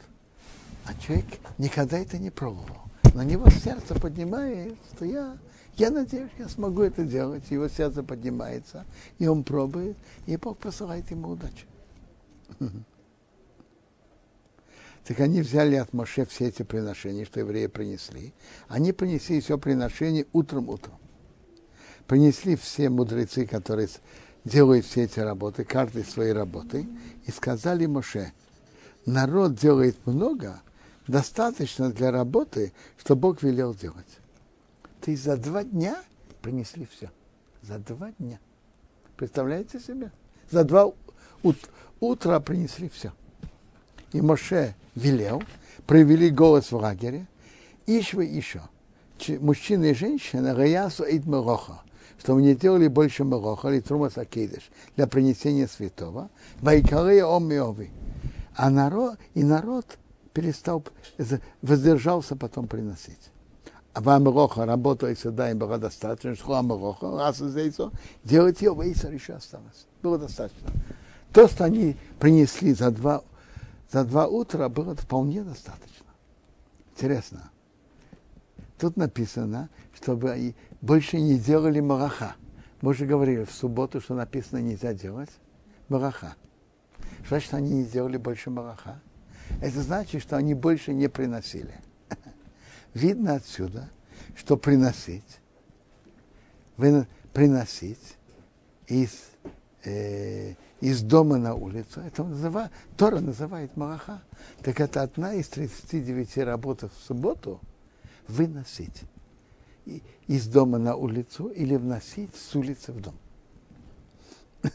А 0.85 0.95
человек 0.95 1.27
никогда 1.59 1.99
это 1.99 2.19
не 2.19 2.31
пробовал. 2.31 2.77
На 3.15 3.25
него 3.25 3.51
сердце 3.51 3.95
поднимает, 3.95 4.77
что 4.95 5.05
я, 5.05 5.37
я 5.77 5.91
надеюсь, 5.91 6.31
я 6.39 6.49
смогу 6.49 6.83
это 6.83 7.05
делать. 7.05 7.51
Его 7.51 7.69
сердце 7.69 8.03
поднимается, 8.03 8.87
и 9.19 9.27
он 9.27 9.43
пробует, 9.43 9.97
и 10.27 10.37
Бог 10.37 10.59
посылает 10.59 11.11
ему 11.11 11.31
удачу. 11.31 11.67
Так 15.03 15.19
они 15.21 15.41
взяли 15.41 15.75
от 15.77 15.93
Моше 15.93 16.25
все 16.27 16.49
эти 16.49 16.63
приношения, 16.63 17.25
что 17.25 17.41
евреи 17.41 17.67
принесли. 17.67 18.33
Они 18.69 18.93
принесли 18.93 19.41
все 19.41 19.59
приношения 19.59 20.27
утром-утром. 20.33 20.95
Принесли 22.11 22.57
все 22.57 22.91
мудрецы, 22.91 23.47
которые 23.47 23.89
делают 24.45 24.85
все 24.85 25.05
эти 25.05 25.21
работы, 25.21 25.63
каждый 25.63 26.03
своей 26.03 26.33
работы, 26.33 26.89
и 27.25 27.31
сказали 27.31 27.87
Моше, 27.87 28.33
народ 29.07 29.55
делает 29.55 29.97
много, 30.07 30.61
достаточно 31.07 31.93
для 31.93 32.11
работы, 32.11 32.73
что 32.99 33.15
Бог 33.15 33.45
велел 33.45 33.77
делать. 33.77 34.19
Ты 35.01 35.17
за 35.17 35.37
два 35.37 35.63
дня 35.63 36.03
принесли 36.43 36.85
все. 36.91 37.13
За 37.63 37.79
два 37.79 38.11
дня. 38.19 38.41
Представляете 39.17 39.79
себе? 39.79 40.11
За 40.51 40.65
два 40.65 40.93
ут- 41.45 41.71
утра 42.01 42.41
принесли 42.41 42.89
все. 42.89 43.13
И 44.13 44.21
Моше 44.21 44.75
велел, 44.97 45.45
провели 45.87 46.31
голос 46.31 46.73
в 46.73 46.77
лагере, 46.77 47.29
Ишва 47.87 48.23
еще, 48.23 48.63
мужчина 49.39 49.85
и 49.85 49.95
женщина, 49.95 50.57
Раясу 50.57 51.05
Ид 51.05 51.25
Мероха, 51.25 51.83
чтобы 52.21 52.43
не 52.43 52.55
делали 52.55 52.87
больше 52.87 53.25
Мероха 53.25 53.69
или 53.69 53.81
Трумас 53.81 54.19
Акейдыш 54.19 54.71
для 54.97 55.07
принесения 55.07 55.67
святого, 55.67 56.31
Вайкалея 56.61 57.25
Омиови. 57.25 57.91
А 58.55 58.69
народ, 58.69 59.19
и 59.35 59.43
народ 59.43 59.99
перестал, 60.33 60.85
воздержался 61.63 62.37
потом 62.37 62.69
приносить. 62.69 63.31
А 63.95 64.03
вам 64.03 64.25
Мероха 64.25 64.67
работала 64.67 65.17
сюда, 65.17 65.51
им 65.51 65.59
было 65.59 65.79
достаточно, 65.79 66.35
что 66.37 66.61
Мероха, 66.61 67.11
раз 67.17 67.39
здесь, 67.39 67.77
делать 68.23 68.61
ее, 68.61 68.75
Вейсар 68.75 69.13
еще 69.13 69.33
осталось. 69.33 69.87
Было 70.03 70.19
достаточно. 70.19 70.69
То, 71.33 71.49
что 71.49 71.65
они 71.65 71.97
принесли 72.19 72.75
за 72.75 72.91
два 72.91 73.23
за 73.91 74.05
два 74.05 74.29
утра 74.29 74.69
было 74.69 74.95
вполне 74.95 75.43
достаточно. 75.43 76.07
Интересно. 76.93 77.51
Тут 78.81 78.97
написано, 78.97 79.69
чтобы 79.93 80.55
больше 80.81 81.21
не 81.21 81.39
делали 81.39 81.81
мараха. 81.81 82.35
Мы 82.81 82.95
же 82.95 83.05
говорили 83.05 83.45
в 83.45 83.53
субботу, 83.53 84.01
что 84.01 84.15
написано 84.15 84.61
нельзя 84.61 84.95
делать 84.95 85.29
мараха. 85.91 86.35
Значит, 87.29 87.53
они 87.53 87.75
не 87.75 87.85
делали 87.85 88.17
больше 88.17 88.49
мараха? 88.49 89.03
Это 89.61 89.83
значит, 89.83 90.23
что 90.23 90.39
они 90.39 90.55
больше 90.55 90.95
не 90.95 91.09
приносили. 91.09 91.75
Видно 92.95 93.35
отсюда, 93.35 93.91
что 94.35 94.57
приносить, 94.57 95.41
приносить 97.35 98.17
из 98.87 99.11
э, 99.85 100.55
из 100.81 101.03
дома 101.03 101.37
на 101.37 101.55
улицу. 101.55 102.01
Это 102.01 102.25
называет, 102.25 102.71
Тора 102.97 103.21
называет 103.21 103.77
Мараха. 103.77 104.23
Так 104.63 104.81
это 104.81 105.03
одна 105.03 105.35
из 105.35 105.49
39 105.49 106.39
работ 106.39 106.85
в 106.85 107.07
субботу 107.07 107.61
выносить 108.31 109.03
из 110.27 110.47
дома 110.47 110.79
на 110.79 110.95
улицу 110.97 111.49
или 111.49 111.77
вносить 111.77 112.35
с 112.35 112.55
улицы 112.55 112.93
в 112.93 113.01
дом. 113.01 113.15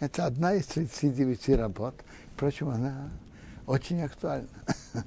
Это 0.00 0.26
одна 0.26 0.54
из 0.54 0.66
39 0.66 1.48
работ. 1.50 1.94
Впрочем, 2.34 2.70
она 2.70 3.10
очень 3.66 4.02
актуальна. 4.02 4.48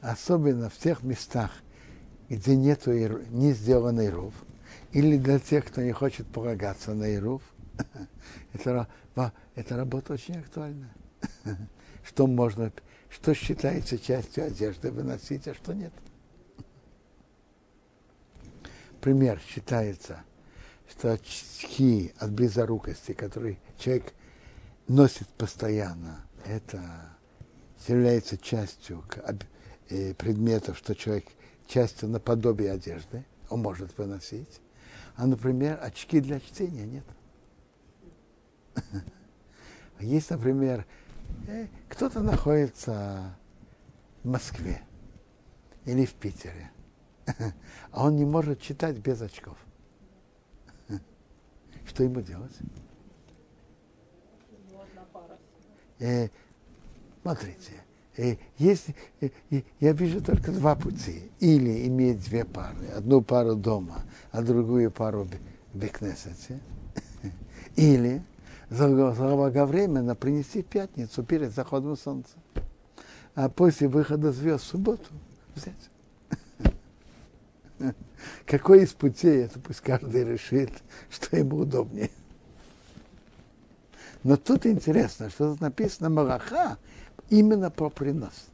Особенно 0.00 0.70
в 0.70 0.76
тех 0.78 1.02
местах, 1.02 1.50
где 2.28 2.56
нету, 2.56 2.92
не 2.92 3.52
сделанный 3.52 4.08
ров 4.08 4.32
или 4.92 5.18
для 5.18 5.38
тех, 5.38 5.66
кто 5.66 5.82
не 5.82 5.92
хочет 5.92 6.26
полагаться 6.26 6.94
на 6.94 7.14
Ируф. 7.14 7.42
это, 8.52 8.88
эта 9.54 9.76
работа 9.76 10.14
очень 10.14 10.38
актуальна. 10.38 10.88
что 12.04 12.26
можно, 12.26 12.72
что 13.10 13.34
считается 13.34 13.98
частью 13.98 14.46
одежды 14.46 14.90
выносить, 14.90 15.48
а 15.48 15.54
что 15.54 15.72
нет. 15.72 15.92
Пример 19.00 19.40
считается, 19.46 20.24
что 20.88 21.12
очки 21.12 22.12
от 22.18 22.32
близорукости, 22.32 23.12
которые 23.12 23.58
человек 23.78 24.12
носит 24.88 25.28
постоянно, 25.28 26.26
это 26.44 27.16
является 27.86 28.36
частью 28.36 29.04
э, 29.88 30.14
предметов, 30.14 30.76
что 30.78 30.94
человек 30.94 31.26
частью 31.66 32.08
наподобие 32.08 32.72
одежды, 32.72 33.24
он 33.48 33.60
может 33.60 33.96
выносить. 33.96 34.60
А, 35.16 35.26
например, 35.26 35.78
очки 35.82 36.20
для 36.20 36.40
чтения 36.40 36.86
нет. 36.86 37.04
Есть, 40.00 40.30
например, 40.30 40.86
кто-то 41.88 42.20
находится 42.20 43.34
в 44.22 44.28
Москве 44.28 44.82
или 45.84 46.04
в 46.04 46.14
Питере, 46.14 46.70
а 47.90 48.06
он 48.06 48.16
не 48.16 48.24
может 48.24 48.60
читать 48.60 48.98
без 48.98 49.22
очков. 49.22 49.56
Что 51.86 52.04
ему 52.04 52.20
делать? 52.20 52.56
Э, 56.00 56.28
смотрите, 57.22 57.72
э, 58.16 58.36
есть, 58.58 58.88
э, 59.20 59.30
я 59.80 59.92
вижу 59.92 60.22
только 60.22 60.52
два 60.52 60.76
пути. 60.76 61.30
Или 61.40 61.86
иметь 61.88 62.24
две 62.24 62.44
пары. 62.44 62.86
Одну 62.96 63.22
пару 63.22 63.56
дома, 63.56 64.02
а 64.30 64.42
другую 64.42 64.90
пару 64.90 65.24
в 65.24 65.76
Бекнесете. 65.76 66.60
Или 67.76 68.22
заблаговременно 68.70 70.14
принести 70.14 70.62
в 70.62 70.66
пятницу 70.66 71.22
перед 71.22 71.54
заходом 71.54 71.96
солнца. 71.96 72.36
А 73.34 73.48
после 73.48 73.88
выхода 73.88 74.32
звезд 74.32 74.64
в 74.64 74.66
субботу 74.66 75.10
взять. 75.54 75.90
Какой 78.46 78.82
из 78.82 78.92
путей, 78.92 79.44
это 79.44 79.58
пусть 79.60 79.80
каждый 79.80 80.24
решит, 80.24 80.70
что 81.08 81.36
ему 81.36 81.58
удобнее. 81.58 82.10
Но 84.24 84.36
тут 84.36 84.66
интересно, 84.66 85.30
что 85.30 85.52
тут 85.52 85.60
написано 85.60 86.10
Малаха 86.10 86.76
именно 87.30 87.70
про 87.70 87.88
принос. 87.88 88.48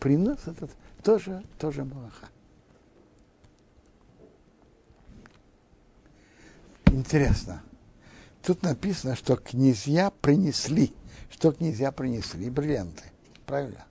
Принос 0.00 0.40
это 0.46 0.68
тоже, 1.02 1.42
тоже 1.58 1.84
Малаха. 1.84 2.26
Интересно. 6.86 7.62
Тут 8.46 8.62
написано, 8.62 9.16
что 9.16 9.34
князья 9.34 10.12
принесли. 10.20 10.94
Что 11.28 11.50
князья 11.50 11.90
принесли? 11.90 12.48
Бриллианты. 12.48 13.02
Правильно? 13.44 13.84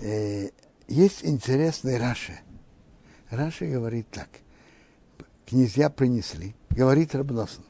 Э, 0.00 0.48
есть 0.88 1.22
интересный 1.22 1.98
Раши. 1.98 2.40
Раши 3.28 3.66
говорит 3.66 4.08
так. 4.08 4.30
Князья 5.44 5.90
принесли. 5.90 6.56
Говорит 6.70 7.14
Рабносон. 7.14 7.66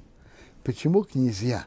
Почему 0.62 1.02
князья, 1.02 1.66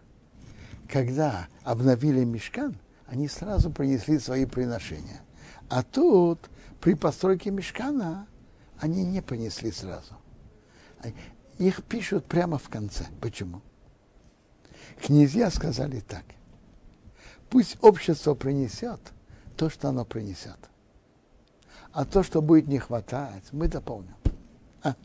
когда 0.88 1.50
обновили 1.64 2.24
мешкан, 2.24 2.78
они 3.06 3.28
сразу 3.28 3.70
принесли 3.70 4.18
свои 4.18 4.46
приношения. 4.46 5.20
А 5.68 5.84
тут 5.84 6.50
при 6.80 6.94
постройке 6.94 7.52
мешкана 7.52 8.28
они 8.80 9.04
не 9.06 9.22
принесли 9.22 9.72
сразу. 9.72 10.14
Их 11.58 11.84
пишут 11.84 12.26
прямо 12.26 12.58
в 12.58 12.70
конце. 12.70 13.06
Почему? 13.22 13.62
Князья 15.02 15.50
сказали 15.50 16.00
так. 16.00 16.24
Пусть 17.50 17.78
общество 17.82 18.34
принесет– 18.34 19.00
то, 19.58 19.70
что 19.70 19.90
оно 19.90 20.06
принесет. 20.06 20.58
А 21.92 22.06
то, 22.06 22.24
что 22.24 22.42
будет 22.42 22.68
не 22.68 22.78
хватать, 22.78 23.44
мы 23.52 23.68
дополним. 23.68 24.16
А, 24.84 24.96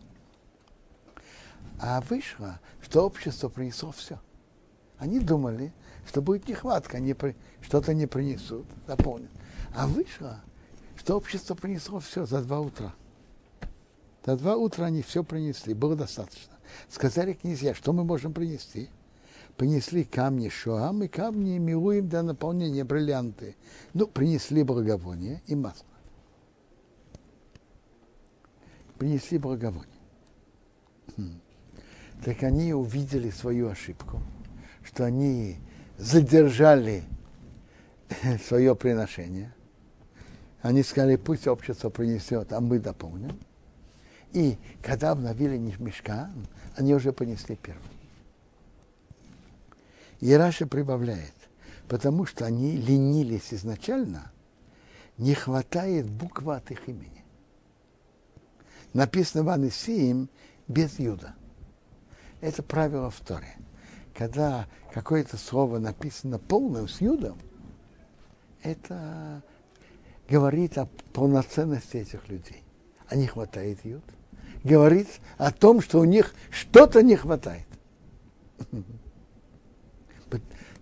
а 1.80 2.00
вышло, 2.02 2.60
что 2.82 3.04
общество 3.04 3.48
принесло 3.48 3.90
все. 3.92 4.20
Они 4.98 5.18
думали, 5.18 5.72
что 6.06 6.20
будет 6.20 6.46
нехватка, 6.46 6.98
они 6.98 7.14
при... 7.14 7.34
что-то 7.62 7.94
не 7.94 8.06
принесут, 8.06 8.66
дополнят. 8.86 9.30
А 9.74 9.86
вышло, 9.86 10.40
что 10.96 11.16
общество 11.16 11.54
принесло 11.54 11.98
все 11.98 12.26
за 12.26 12.42
два 12.42 12.60
утра. 12.60 12.94
За 14.24 14.36
два 14.36 14.56
утра 14.56 14.86
они 14.86 15.02
все 15.02 15.24
принесли, 15.24 15.74
было 15.74 15.96
достаточно. 15.96 16.54
Сказали 16.88 17.32
князья, 17.32 17.74
что 17.74 17.92
мы 17.92 18.04
можем 18.04 18.32
принести? 18.32 18.88
принесли 19.56 20.04
камни 20.04 20.48
шоам 20.48 21.02
и 21.02 21.08
камни 21.08 21.58
милуем 21.58 22.08
для 22.08 22.22
наполнения 22.22 22.84
бриллианты. 22.84 23.56
Ну, 23.94 24.06
принесли 24.06 24.62
благовоние 24.62 25.42
и 25.46 25.54
масло. 25.54 25.86
Принесли 28.98 29.38
благовоние. 29.38 29.88
Хм. 31.16 31.40
Так 32.24 32.42
они 32.42 32.72
увидели 32.72 33.30
свою 33.30 33.68
ошибку, 33.68 34.20
что 34.84 35.04
они 35.04 35.58
задержали 35.98 37.02
свое 38.46 38.74
приношение. 38.76 39.54
Они 40.60 40.84
сказали, 40.84 41.16
пусть 41.16 41.48
общество 41.48 41.90
принесет, 41.90 42.52
а 42.52 42.60
мы 42.60 42.78
дополним. 42.78 43.38
И 44.32 44.58
когда 44.82 45.10
обновили 45.10 45.58
мешкан, 45.78 46.46
они 46.76 46.94
уже 46.94 47.12
понесли 47.12 47.56
первым. 47.56 47.82
И 50.20 50.26
прибавляет, 50.66 51.34
потому 51.88 52.26
что 52.26 52.46
они 52.46 52.76
ленились 52.76 53.52
изначально, 53.52 54.30
не 55.18 55.34
хватает 55.34 56.08
буквы 56.08 56.56
от 56.56 56.70
их 56.70 56.88
имени. 56.88 57.24
Написано 58.94 59.44
в 59.44 59.48
Анисиим 59.48 60.28
без 60.68 60.98
Юда. 60.98 61.34
Это 62.40 62.62
правило 62.62 63.10
в 63.10 63.20
Торе. 63.20 63.56
Когда 64.14 64.66
какое-то 64.92 65.36
слово 65.36 65.78
написано 65.78 66.38
полным 66.38 66.88
с 66.88 67.00
Юдом, 67.00 67.38
это 68.62 69.42
говорит 70.28 70.78
о 70.78 70.86
полноценности 71.12 71.96
этих 71.96 72.28
людей. 72.28 72.62
А 73.08 73.16
не 73.16 73.26
хватает 73.26 73.84
Юд. 73.84 74.04
Говорит 74.64 75.08
о 75.38 75.50
том, 75.50 75.80
что 75.80 75.98
у 75.98 76.04
них 76.04 76.34
что-то 76.50 77.02
не 77.02 77.16
хватает. 77.16 77.66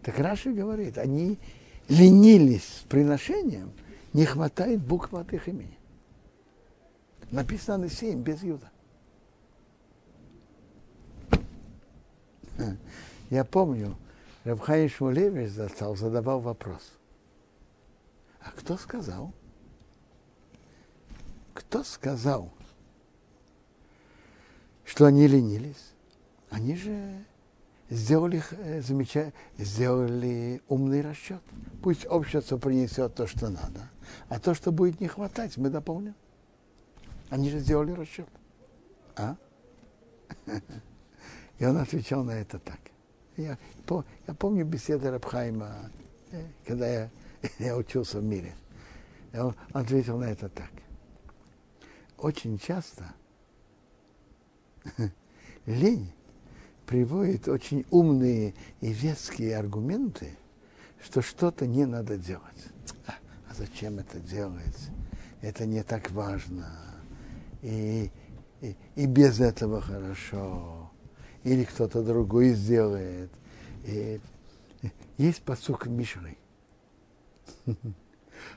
Так 0.03 0.19
Раши 0.19 0.53
говорит, 0.53 0.99
они 0.99 1.39
ленились 1.89 2.65
с 2.65 2.83
приношением, 2.89 3.73
не 4.13 4.25
хватает 4.25 4.81
буквы 4.81 5.21
от 5.21 5.33
их 5.33 5.49
имени. 5.49 5.79
Написано 7.31 7.85
на 7.85 7.91
7 7.91 8.23
без 8.23 8.43
Юда. 8.43 8.71
Я 13.31 13.45
помню, 13.45 13.97
Рабхай 14.45 14.89
Шмулевич 14.89 15.51
застал, 15.51 15.97
задавал 15.97 16.41
вопрос. 16.41 16.93
А 18.41 18.51
кто 18.51 18.77
сказал? 18.77 19.33
Кто 21.55 21.85
сказал, 21.85 22.51
что 24.91 25.07
они 25.07 25.29
ленились? 25.29 25.93
Они 26.51 26.75
же 26.75 27.25
сделали, 27.91 28.43
э, 28.51 28.83
замеча... 28.83 29.33
сделали 29.57 30.61
умный 30.67 31.01
расчет. 31.01 31.41
Пусть 31.81 32.05
общество 32.07 32.59
принесет 32.59 33.15
то, 33.15 33.29
что 33.29 33.51
надо, 33.51 33.89
а 34.29 34.41
то, 34.41 34.53
что 34.53 34.73
будет 34.73 35.01
не 35.01 35.07
хватать, 35.07 35.57
мы 35.57 35.71
дополним. 35.71 36.17
Они 37.29 37.51
же 37.51 37.61
сделали 37.61 37.93
расчет. 37.93 38.27
А? 39.15 39.37
И 41.61 41.65
он 41.65 41.77
отвечал 41.77 42.25
на 42.25 42.33
это 42.33 42.59
так. 42.59 42.81
Я, 43.37 43.59
я 44.27 44.35
помню 44.35 44.65
беседы 44.65 45.09
Рабхайма, 45.09 45.89
э, 46.33 46.45
когда 46.67 46.89
я, 46.89 47.11
я 47.61 47.77
учился 47.77 48.19
в 48.19 48.25
мире. 48.25 48.57
Он 49.35 49.55
ответил 49.73 50.19
на 50.19 50.25
это 50.25 50.49
так. 50.49 50.73
Очень 52.19 52.59
часто 52.59 53.15
лень 55.67 56.13
приводит 56.87 57.49
очень 57.49 57.87
умные 57.91 58.55
и 58.81 58.93
веские 58.93 59.57
аргументы, 59.57 60.37
что 61.03 61.23
что-то 61.23 61.67
не 61.67 61.87
надо 61.87 62.17
делать. 62.17 62.69
А, 63.07 63.15
а 63.49 63.55
зачем 63.55 63.99
это 63.99 64.19
делать? 64.19 64.91
Это 65.41 65.67
не 65.67 65.83
так 65.83 66.11
важно. 66.11 66.69
И, 67.63 68.11
и, 68.61 68.77
и 68.97 69.07
без 69.07 69.41
этого 69.41 69.81
хорошо. 69.81 70.91
Или 71.45 71.65
кто-то 71.65 72.03
другой 72.03 72.51
сделает. 72.51 73.31
И, 73.85 74.21
есть 75.17 75.43
посук 75.43 75.87
Мишры. 75.87 76.37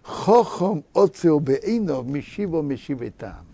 Хохом 0.02 0.86
оцео 0.94 1.40
бейнов 1.40 2.06
мишиво 2.06 2.62
мишиве 2.62 3.12
там. 3.12 3.46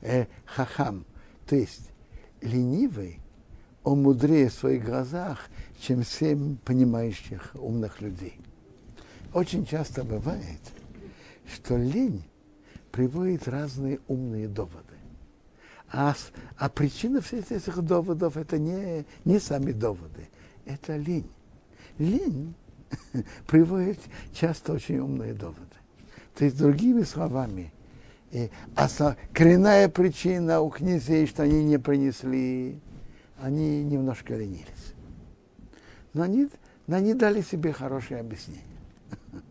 Э, 0.00 0.26
хахам, 0.44 1.04
то 1.50 1.56
есть 1.56 1.90
ленивый 2.42 3.18
он 3.82 4.04
мудрее 4.04 4.50
в 4.50 4.54
своих 4.54 4.84
глазах, 4.84 5.48
чем 5.80 6.04
семь 6.04 6.56
понимающих 6.58 7.56
умных 7.56 8.00
людей. 8.00 8.38
Очень 9.34 9.66
часто 9.66 10.04
бывает, 10.04 10.60
что 11.52 11.76
лень 11.76 12.22
приводит 12.92 13.48
разные 13.48 13.98
умные 14.06 14.46
доводы. 14.46 14.94
А, 15.90 16.14
а 16.56 16.68
причина 16.68 17.20
всех 17.20 17.50
этих 17.50 17.82
доводов 17.82 18.36
это 18.36 18.56
не, 18.56 19.04
не 19.24 19.40
сами 19.40 19.72
доводы, 19.72 20.28
это 20.66 20.94
лень. 20.94 21.32
Лень 21.98 22.54
приводит 23.48 23.98
часто 24.32 24.74
очень 24.74 24.98
умные 24.98 25.34
доводы. 25.34 25.58
То 26.36 26.44
есть, 26.44 26.56
другими 26.56 27.02
словами, 27.02 27.72
и, 28.30 28.50
а 28.76 28.88
коренная 29.32 29.88
причина 29.88 30.60
у 30.60 30.70
князей, 30.70 31.26
что 31.26 31.42
они 31.42 31.64
не 31.64 31.78
принесли 31.78 32.80
они 33.40 33.82
немножко 33.84 34.36
ленились. 34.36 34.94
Но 36.12 36.22
они, 36.22 36.48
но 36.86 36.96
они 36.96 37.14
дали 37.14 37.40
себе 37.40 37.72
хорошее 37.72 38.20
объяснение, 38.20 38.64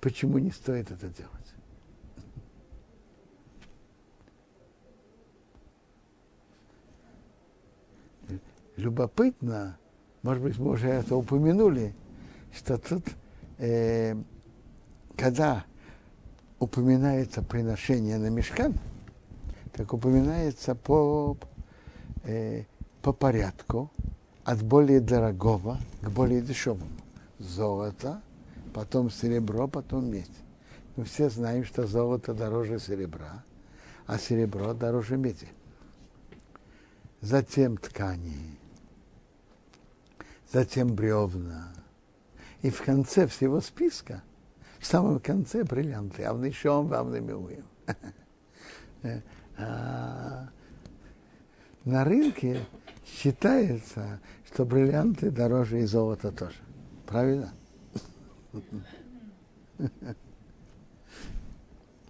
почему 0.00 0.38
не 0.38 0.50
стоит 0.50 0.90
это 0.90 1.08
делать. 1.08 1.30
любопытно, 8.76 9.78
может 10.22 10.42
быть, 10.42 10.58
мы 10.58 10.72
уже 10.72 10.88
это 10.88 11.14
упомянули, 11.14 11.94
что 12.52 12.76
тут, 12.76 13.04
э, 13.58 14.16
когда 15.16 15.64
упоминается 16.64 17.42
приношение 17.42 18.16
на 18.16 18.30
мешкан, 18.30 18.74
так 19.72 19.92
упоминается 19.92 20.74
по, 20.74 21.36
э, 22.24 22.64
по 23.02 23.12
порядку 23.12 23.90
от 24.44 24.62
более 24.62 25.00
дорогого 25.00 25.78
к 26.00 26.08
более 26.08 26.40
дешевому. 26.40 26.90
Золото, 27.38 28.22
потом 28.72 29.10
серебро, 29.10 29.68
потом 29.68 30.10
медь. 30.10 30.30
Мы 30.96 31.04
все 31.04 31.28
знаем, 31.28 31.64
что 31.64 31.86
золото 31.86 32.32
дороже 32.32 32.78
серебра, 32.78 33.44
а 34.06 34.18
серебро 34.18 34.72
дороже 34.72 35.18
меди. 35.18 35.48
Затем 37.20 37.76
ткани, 37.76 38.58
затем 40.50 40.94
бревна. 40.94 41.72
И 42.62 42.70
в 42.70 42.82
конце 42.82 43.26
всего 43.26 43.60
списка, 43.60 44.22
в 44.84 44.86
самом 44.86 45.18
конце 45.18 45.64
бриллианты, 45.64 46.24
а 46.24 46.34
в 46.34 46.40
нищом 46.42 46.88
вам 46.88 47.10
намилуем. 47.10 47.64
На 51.86 52.04
рынке 52.04 52.60
считается, 53.06 54.20
что 54.44 54.66
бриллианты 54.66 55.30
дороже 55.30 55.80
и 55.80 55.86
золота 55.86 56.30
тоже. 56.30 56.58
Правильно? 57.06 57.54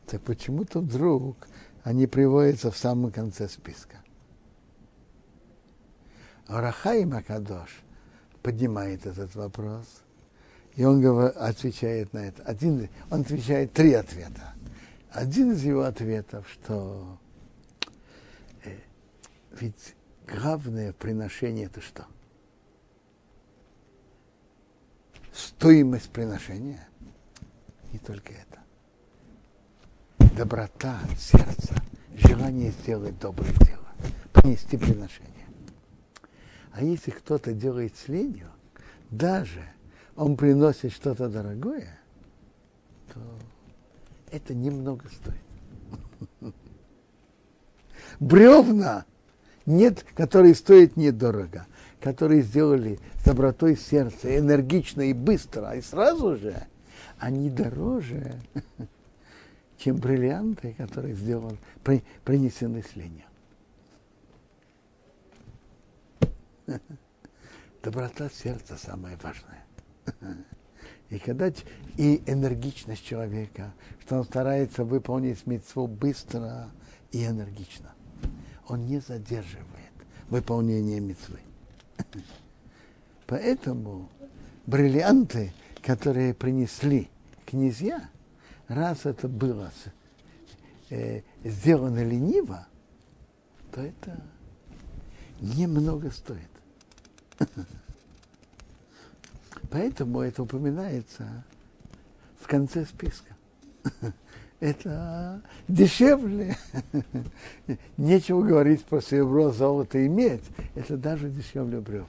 Так 0.07 0.21
почему-то 0.21 0.81
вдруг 0.81 1.47
они 1.83 2.07
приводятся 2.07 2.71
в 2.71 2.77
самом 2.77 3.11
конце 3.11 3.49
списка. 3.49 3.97
Рахай 6.47 7.05
Макадош 7.07 7.83
поднимает 8.43 9.07
этот 9.07 9.35
вопрос, 9.35 10.03
и 10.77 10.85
он 10.85 11.05
отвечает 11.37 12.13
на 12.13 12.19
это. 12.19 12.43
Один, 12.43 12.89
он 13.11 13.21
отвечает 13.21 13.73
три 13.73 13.93
ответа. 13.93 14.55
Один 15.11 15.53
из 15.53 15.63
его 15.63 15.83
ответов, 15.83 16.49
что 16.51 17.19
э, 18.65 18.77
ведь 19.53 19.95
главное 20.27 20.93
приношение 20.93 21.67
это 21.67 21.81
что? 21.81 22.07
Стоимость 25.33 26.11
приношения. 26.11 26.89
Не 27.93 28.01
только 28.01 28.33
это. 28.33 30.35
Доброта 30.35 30.99
сердца, 31.17 31.77
желание 32.15 32.73
сделать 32.73 33.17
доброе 33.21 33.53
дело, 33.65 33.87
принести 34.33 34.77
приношение. 34.77 35.31
А 36.73 36.83
если 36.83 37.13
кто-то 37.13 37.53
делает 37.53 37.97
с 37.97 38.09
ленью, 38.09 38.51
даже 39.11 39.74
он 40.17 40.37
приносит 40.37 40.93
что-то 40.93 41.29
дорогое, 41.29 41.99
то 43.13 43.21
это 44.31 44.55
немного 44.55 45.09
стоит. 45.09 46.55
Бревна 48.21 49.05
нет, 49.67 50.05
которые 50.15 50.55
стоят 50.55 50.97
недорого, 50.97 51.67
которые 52.01 52.43
сделали 52.43 53.01
с 53.19 53.25
добротой 53.25 53.77
сердца, 53.77 54.37
энергично 54.39 55.03
и 55.03 55.13
быстро, 55.13 55.73
и 55.73 55.81
сразу 55.81 56.37
же 56.37 56.67
они 57.19 57.51
дороже, 57.51 58.41
чем 59.79 59.97
бриллианты, 59.97 60.75
которые 60.75 61.15
сделаны, 61.15 61.59
принесены 62.25 62.83
с 62.83 62.95
ленью. 62.95 63.25
Доброта 67.83 68.31
сердца 68.31 68.77
самое 68.79 69.17
важное. 69.23 69.64
И 71.11 71.19
когда 71.19 71.53
и 71.97 72.23
энергичность 72.27 73.05
человека, 73.05 73.73
что 74.01 74.19
он 74.19 74.25
старается 74.25 74.85
выполнить 74.85 75.47
митцву 75.47 75.87
быстро 75.87 76.71
и 77.13 77.25
энергично. 77.25 77.93
Он 78.69 78.87
не 78.87 78.99
задерживает 78.99 79.93
выполнение 80.29 81.01
митцвы. 81.01 81.39
Поэтому 83.27 84.09
бриллианты, 84.67 85.53
которые 85.83 86.35
принесли 86.35 87.09
князья, 87.47 88.09
раз 88.67 89.07
это 89.07 89.29
было 89.29 89.71
э, 90.91 91.23
сделано 91.45 92.03
лениво, 92.03 92.67
то 93.73 93.83
это 93.83 94.21
немного 95.41 96.11
стоит. 96.11 96.51
Поэтому 99.75 100.21
это 100.21 100.43
упоминается 100.45 101.45
в 102.39 102.47
конце 102.47 102.85
списка. 102.85 103.35
Это 104.61 105.43
дешевле. 105.67 106.57
Нечего 107.97 108.43
говорить 108.43 108.85
про 108.85 109.01
серебро, 109.01 109.51
золото 109.51 109.99
и 109.99 110.07
медь. 110.07 110.45
Это 110.77 110.97
даже 110.97 111.29
дешевле 111.29 111.81
бревна. 111.81 112.07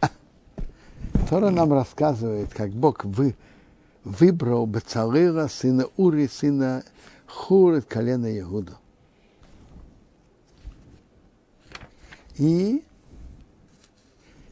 Тора 1.28 1.50
нам 1.50 1.72
рассказывает, 1.72 2.54
как 2.54 2.70
Бог 2.70 3.04
вы, 3.04 3.34
выбрал 4.04 4.66
Бацалыра, 4.66 5.48
сына 5.48 5.86
Ури, 5.96 6.28
сына 6.28 6.84
Хур, 7.26 7.82
колена 7.82 8.38
Иуда. 8.38 8.78
И 12.38 12.84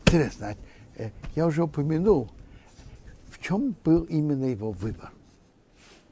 интересно, 0.05 0.57
э, 0.97 1.11
я 1.37 1.47
уже 1.47 1.63
упомянул, 1.63 2.31
в 3.31 3.41
чем 3.41 3.77
был 3.85 4.03
именно 4.05 4.45
его 4.47 4.73
выбор. 4.73 5.13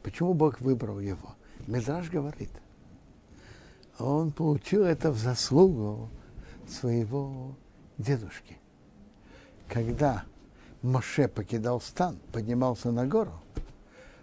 Почему 0.02 0.34
Бог 0.34 0.60
выбрал 0.60 1.00
его? 1.00 1.34
Медраж 1.66 2.10
говорит, 2.10 2.50
он 3.98 4.30
получил 4.30 4.84
это 4.84 5.10
в 5.10 5.18
заслугу 5.18 6.10
своего 6.68 7.56
дедушки. 7.98 8.58
Когда 9.68 10.24
Моше 10.82 11.26
покидал 11.26 11.80
стан, 11.80 12.18
поднимался 12.32 12.92
на 12.92 13.06
гору, 13.06 13.32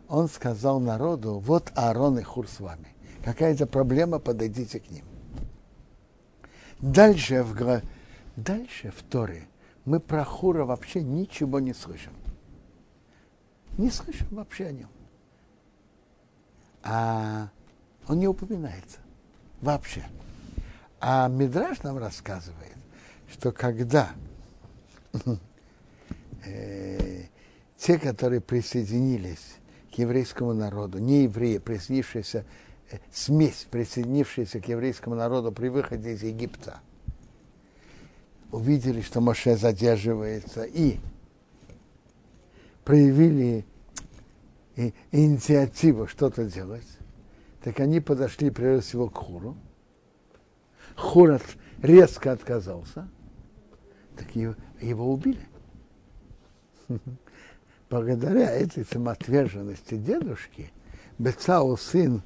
он 0.08 0.30
сказал 0.30 0.80
народу, 0.80 1.40
вот 1.40 1.72
Аарон 1.76 2.20
и 2.20 2.22
Хур 2.22 2.48
с 2.48 2.60
вами. 2.60 2.88
Какая-то 3.24 3.66
проблема, 3.66 4.20
подойдите 4.20 4.80
к 4.80 4.90
ним. 4.92 5.06
Дальше 6.82 7.44
в, 7.44 7.82
дальше 8.36 8.92
в 8.92 9.04
Торе 9.04 9.48
мы 9.86 10.00
про 10.00 10.24
Хура 10.24 10.66
вообще 10.66 11.02
ничего 11.02 11.60
не 11.60 11.74
слышим. 11.74 12.14
Не 13.78 13.90
слышим 13.90 14.28
вообще 14.32 14.68
о 14.68 14.72
нем. 14.72 14.90
А 16.84 17.50
он 18.08 18.20
не 18.20 18.28
упоминается 18.28 19.00
вообще. 19.62 20.04
А 21.00 21.28
Мидраш 21.28 21.84
нам 21.84 21.98
рассказывает, 21.98 22.76
что 23.32 23.52
когда 23.52 24.12
э, 26.46 27.26
те, 27.78 27.98
которые 27.98 28.42
присоединились 28.42 29.56
к 29.94 29.98
еврейскому 29.98 30.54
народу, 30.54 31.00
не 31.00 31.24
евреи, 31.24 31.58
присоединившиеся 31.58 32.46
смесь, 33.12 33.68
присоединившаяся 33.70 34.60
к 34.60 34.68
еврейскому 34.68 35.16
народу 35.16 35.52
при 35.52 35.70
выходе 35.70 36.14
из 36.14 36.24
Египта, 36.24 36.80
увидели, 38.52 39.02
что 39.02 39.22
Моше 39.22 39.56
задерживается, 39.56 40.64
и 40.64 41.00
проявили 42.84 43.66
инициативу 45.12 46.08
что-то 46.08 46.46
делать, 46.46 46.88
так 47.64 47.80
они 47.80 48.00
подошли 48.00 48.50
прежде 48.50 48.82
всего 48.88 49.10
к 49.10 49.18
Хуру. 49.18 49.56
Хур 50.96 51.40
резко 51.82 52.32
отказался, 52.32 53.08
так 54.18 54.36
его, 54.36 54.56
его 54.82 55.12
убили. 55.12 55.48
Благодаря 57.90 58.52
этой 58.52 58.86
самоотверженности 58.86 59.96
дедушки, 59.96 60.72
Бецау, 61.18 61.78
сын 61.78 62.22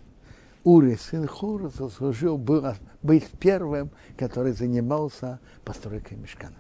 Ури, 0.65 0.95
сын 0.95 1.27
Хура, 1.27 1.69
заслужил 1.69 2.39
был, 2.39 2.65
быть 3.03 3.29
первым, 3.39 3.91
который 4.17 4.51
занимался 4.51 5.39
постройкой 5.63 6.17
мешкана. 6.17 6.55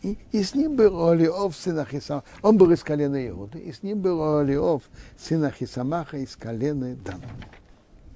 И, 0.00 0.16
и 0.32 0.42
с 0.42 0.54
ним 0.54 0.76
был 0.76 1.08
Олиов, 1.08 1.54
сын 1.54 1.78
Ахисамаха. 1.78 2.26
Он 2.40 2.56
был 2.56 2.70
из 2.70 2.82
колена 2.82 3.28
Иуды, 3.28 3.58
и 3.58 3.70
с 3.70 3.82
ним 3.82 4.00
был 4.00 4.38
Олиов, 4.38 4.82
сын 5.18 5.44
Ахисамаха, 5.44 6.16
из 6.16 6.34
колена 6.36 6.96
Дана. 6.96 7.20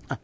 А. 0.09 0.19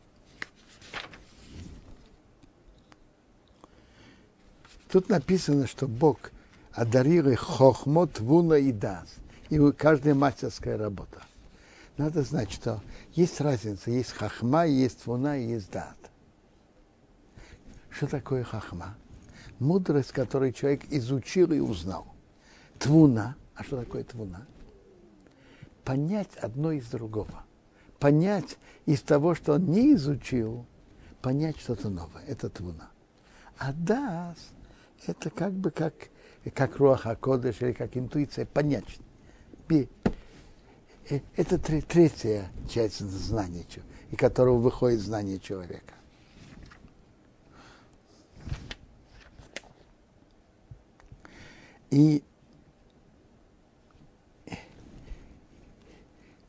Тут 4.90 5.10
написано, 5.10 5.66
что 5.66 5.86
Бог 5.86 6.32
одарил 6.72 7.28
их 7.28 7.40
хохмот, 7.40 8.20
вуна 8.20 8.54
и 8.54 8.72
дас. 8.72 9.16
И 9.50 9.58
каждая 9.72 10.14
мастерская 10.14 10.78
работа. 10.78 11.24
Надо 12.00 12.22
знать, 12.22 12.50
что 12.50 12.82
есть 13.12 13.42
разница, 13.42 13.90
есть 13.90 14.12
хахма, 14.12 14.66
есть 14.66 15.02
твуна, 15.02 15.34
есть 15.34 15.70
дат. 15.70 15.98
Что 17.90 18.06
такое 18.06 18.42
хахма? 18.42 18.96
Мудрость, 19.58 20.12
которую 20.12 20.52
человек 20.52 20.82
изучил 20.90 21.52
и 21.52 21.58
узнал. 21.58 22.06
Твуна. 22.78 23.36
А 23.54 23.62
что 23.62 23.76
такое 23.76 24.04
твуна? 24.04 24.46
Понять 25.84 26.34
одно 26.36 26.72
из 26.72 26.86
другого. 26.86 27.44
Понять 27.98 28.56
из 28.86 29.02
того, 29.02 29.34
что 29.34 29.54
он 29.54 29.66
не 29.66 29.92
изучил, 29.92 30.64
понять 31.20 31.58
что-то 31.58 31.90
новое. 31.90 32.24
Это 32.24 32.48
твуна. 32.48 32.88
А 33.58 33.74
дас– 33.74 34.38
это 35.06 35.28
как 35.28 35.52
бы 35.52 35.70
как, 35.70 35.92
как 36.54 36.78
руаха 36.78 37.14
кодыш 37.14 37.60
или 37.60 37.72
как 37.72 37.94
интуиция, 37.98 38.46
понять. 38.46 38.86
Это 41.36 41.58
третья 41.58 42.48
часть 42.68 43.00
знания, 43.00 43.64
и 44.10 44.16
которого 44.16 44.58
выходит 44.58 45.00
знание 45.00 45.38
человека. 45.38 45.94
И, 51.90 52.22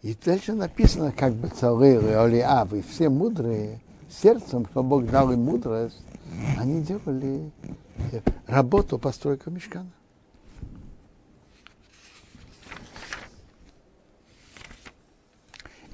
и 0.04 0.16
дальше 0.24 0.54
написано, 0.54 1.12
как 1.12 1.34
бы 1.34 1.48
царые, 1.48 2.20
Олиав 2.20 2.74
и 2.74 2.84
все 2.84 3.10
мудрые, 3.10 3.82
сердцем, 4.10 4.68
что 4.68 4.84
Бог 4.84 5.08
дал 5.08 5.32
им 5.32 5.42
мудрость, 5.42 6.04
они 6.60 6.84
делали 6.84 7.52
э, 8.12 8.22
работу 8.46 9.00
постройка 9.00 9.50
мешкана. 9.50 9.92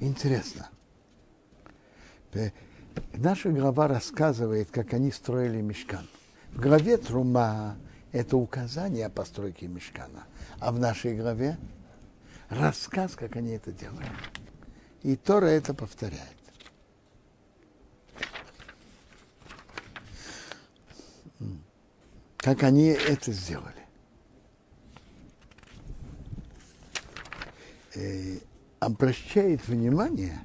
Интересно. 0.00 0.68
Э, 2.32 2.50
наша 3.14 3.50
глава 3.50 3.88
рассказывает, 3.88 4.70
как 4.70 4.94
они 4.94 5.10
строили 5.10 5.60
мешкан. 5.60 6.08
В 6.52 6.60
главе 6.60 6.96
Трума 6.96 7.76
это 8.12 8.36
указание 8.36 9.06
о 9.06 9.10
постройке 9.10 9.66
мешкана, 9.66 10.24
а 10.60 10.72
в 10.72 10.78
нашей 10.78 11.16
главе 11.16 11.58
рассказ, 12.48 13.14
как 13.14 13.36
они 13.36 13.52
это 13.52 13.72
делали. 13.72 14.06
И 15.02 15.16
Тора 15.16 15.46
это 15.46 15.74
повторяет. 15.74 16.22
Как 22.38 22.62
они 22.62 22.86
это 22.86 23.32
сделали. 23.32 23.74
Обращает 28.88 29.68
внимание, 29.68 30.38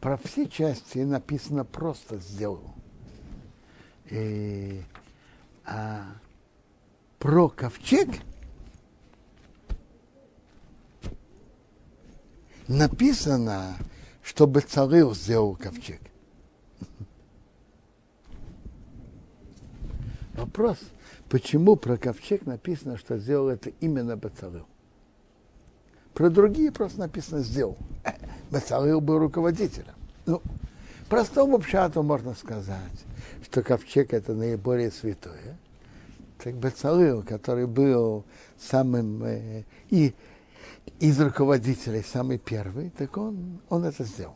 про 0.00 0.16
все 0.16 0.48
части 0.48 1.00
написано 1.00 1.66
просто 1.66 2.16
сделал. 2.20 2.72
И, 4.08 4.80
а 5.66 6.06
про 7.18 7.50
ковчег 7.50 8.08
написано, 12.66 13.76
чтобы 14.22 14.62
Царил 14.62 15.14
сделал 15.14 15.54
ковчег. 15.54 16.00
Вопрос, 20.32 20.78
почему 21.28 21.76
про 21.76 21.98
ковчег 21.98 22.46
написано, 22.46 22.96
что 22.96 23.18
сделал 23.18 23.50
это 23.50 23.68
именно 23.80 24.16
Бацарил? 24.16 24.66
Про 26.14 26.28
другие 26.28 26.70
просто 26.70 27.00
написано 27.00 27.42
«сделал». 27.42 27.76
Бацалил 28.50 29.00
был 29.00 29.18
руководителем. 29.18 29.94
Ну, 30.26 30.42
простому 31.08 31.58
пшату 31.58 32.02
можно 32.02 32.34
сказать, 32.34 33.04
что 33.42 33.62
ковчег– 33.62 34.12
это 34.14 34.34
наиболее 34.34 34.90
святое. 34.90 35.56
Так 36.38 36.54
Бацалил, 36.56 37.22
который 37.22 37.66
был 37.66 38.24
самым 38.58 39.24
э, 39.24 39.64
и 39.88 40.14
из 41.00 41.20
руководителей 41.20 42.02
самый 42.02 42.38
первый, 42.38 42.90
так 42.90 43.16
он, 43.16 43.60
он 43.68 43.84
это 43.84 44.04
сделал. 44.04 44.34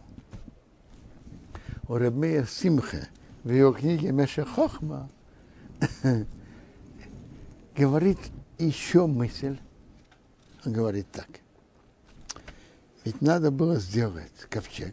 У 1.88 1.94
Рабмея 1.94 2.44
Симха 2.44 3.08
в 3.44 3.50
его 3.50 3.72
книге 3.72 4.12
Меша 4.12 4.44
Хохма 4.44 5.10
говорит 7.76 8.18
еще 8.58 9.06
мысль, 9.06 9.58
он 10.64 10.72
говорит 10.72 11.06
так– 11.12 11.28
ведь 13.06 13.22
надо 13.22 13.52
было 13.52 13.76
сделать 13.76 14.32
ковчег, 14.50 14.92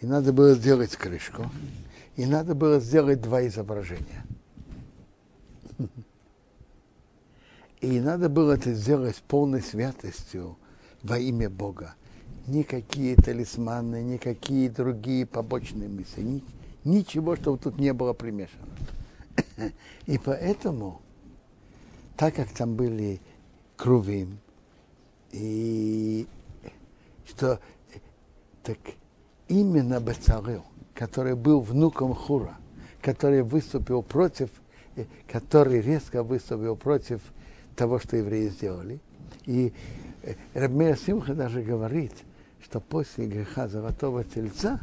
и 0.00 0.06
надо 0.06 0.32
было 0.32 0.54
сделать 0.54 0.96
крышку, 0.96 1.50
и 2.16 2.24
надо 2.24 2.54
было 2.54 2.80
сделать 2.80 3.20
два 3.20 3.46
изображения. 3.46 4.24
И 7.82 8.00
надо 8.00 8.30
было 8.30 8.52
это 8.52 8.72
сделать 8.72 9.16
с 9.16 9.20
полной 9.20 9.60
святостью 9.60 10.56
во 11.02 11.18
имя 11.18 11.50
Бога. 11.50 11.96
Никакие 12.46 13.14
талисманы, 13.16 14.02
никакие 14.02 14.70
другие 14.70 15.26
побочные 15.26 15.90
мысли, 15.90 16.42
ничего, 16.84 17.36
чтобы 17.36 17.58
тут 17.58 17.78
не 17.78 17.92
было 17.92 18.14
примешано. 18.14 18.64
И 20.06 20.16
поэтому, 20.16 21.02
так 22.16 22.36
как 22.36 22.48
там 22.54 22.74
были 22.74 23.20
крувим, 23.76 24.38
и 25.34 26.28
что 27.26 27.58
так 28.62 28.78
именно 29.48 30.00
Бацалел, 30.00 30.64
который 30.94 31.34
был 31.34 31.60
внуком 31.60 32.14
Хура, 32.14 32.56
который 33.02 33.42
выступил 33.42 34.02
против, 34.02 34.50
который 35.28 35.80
резко 35.80 36.22
выступил 36.22 36.76
против 36.76 37.20
того, 37.74 37.98
что 37.98 38.16
евреи 38.16 38.48
сделали. 38.48 39.00
И 39.44 39.72
э, 40.22 40.34
Рабмер 40.54 40.96
Симха 40.96 41.34
даже 41.34 41.62
говорит, 41.62 42.12
что 42.62 42.78
после 42.78 43.26
греха 43.26 43.66
Золотого 43.66 44.22
Тельца 44.22 44.80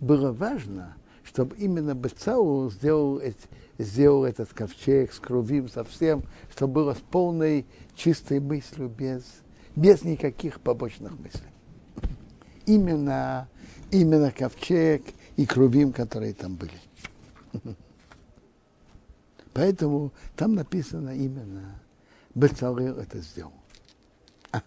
было 0.00 0.32
важно, 0.32 0.96
чтобы 1.24 1.56
именно 1.56 1.94
Бецау 1.94 2.70
сделал, 2.70 3.22
сделал 3.78 4.26
этот 4.26 4.52
ковчег 4.52 5.14
с 5.14 5.18
кровим 5.18 5.70
совсем, 5.70 6.24
чтобы 6.54 6.74
было 6.74 6.94
с 6.94 7.00
полной 7.10 7.64
чистой 7.96 8.38
мыслью, 8.38 8.90
без 8.90 9.24
без 9.76 10.02
никаких 10.02 10.60
побочных 10.60 11.18
мыслей. 11.18 11.50
Именно, 12.66 13.48
именно 13.90 14.30
ковчег 14.30 15.02
и 15.36 15.46
крувим, 15.46 15.92
которые 15.92 16.34
там 16.34 16.56
были. 16.56 16.78
Поэтому 19.52 20.12
там 20.36 20.54
написано 20.54 21.14
именно 21.14 21.80
Бецалел 22.34 22.98
это 22.98 23.20
сделал. 23.20 23.52
А. 24.50 24.62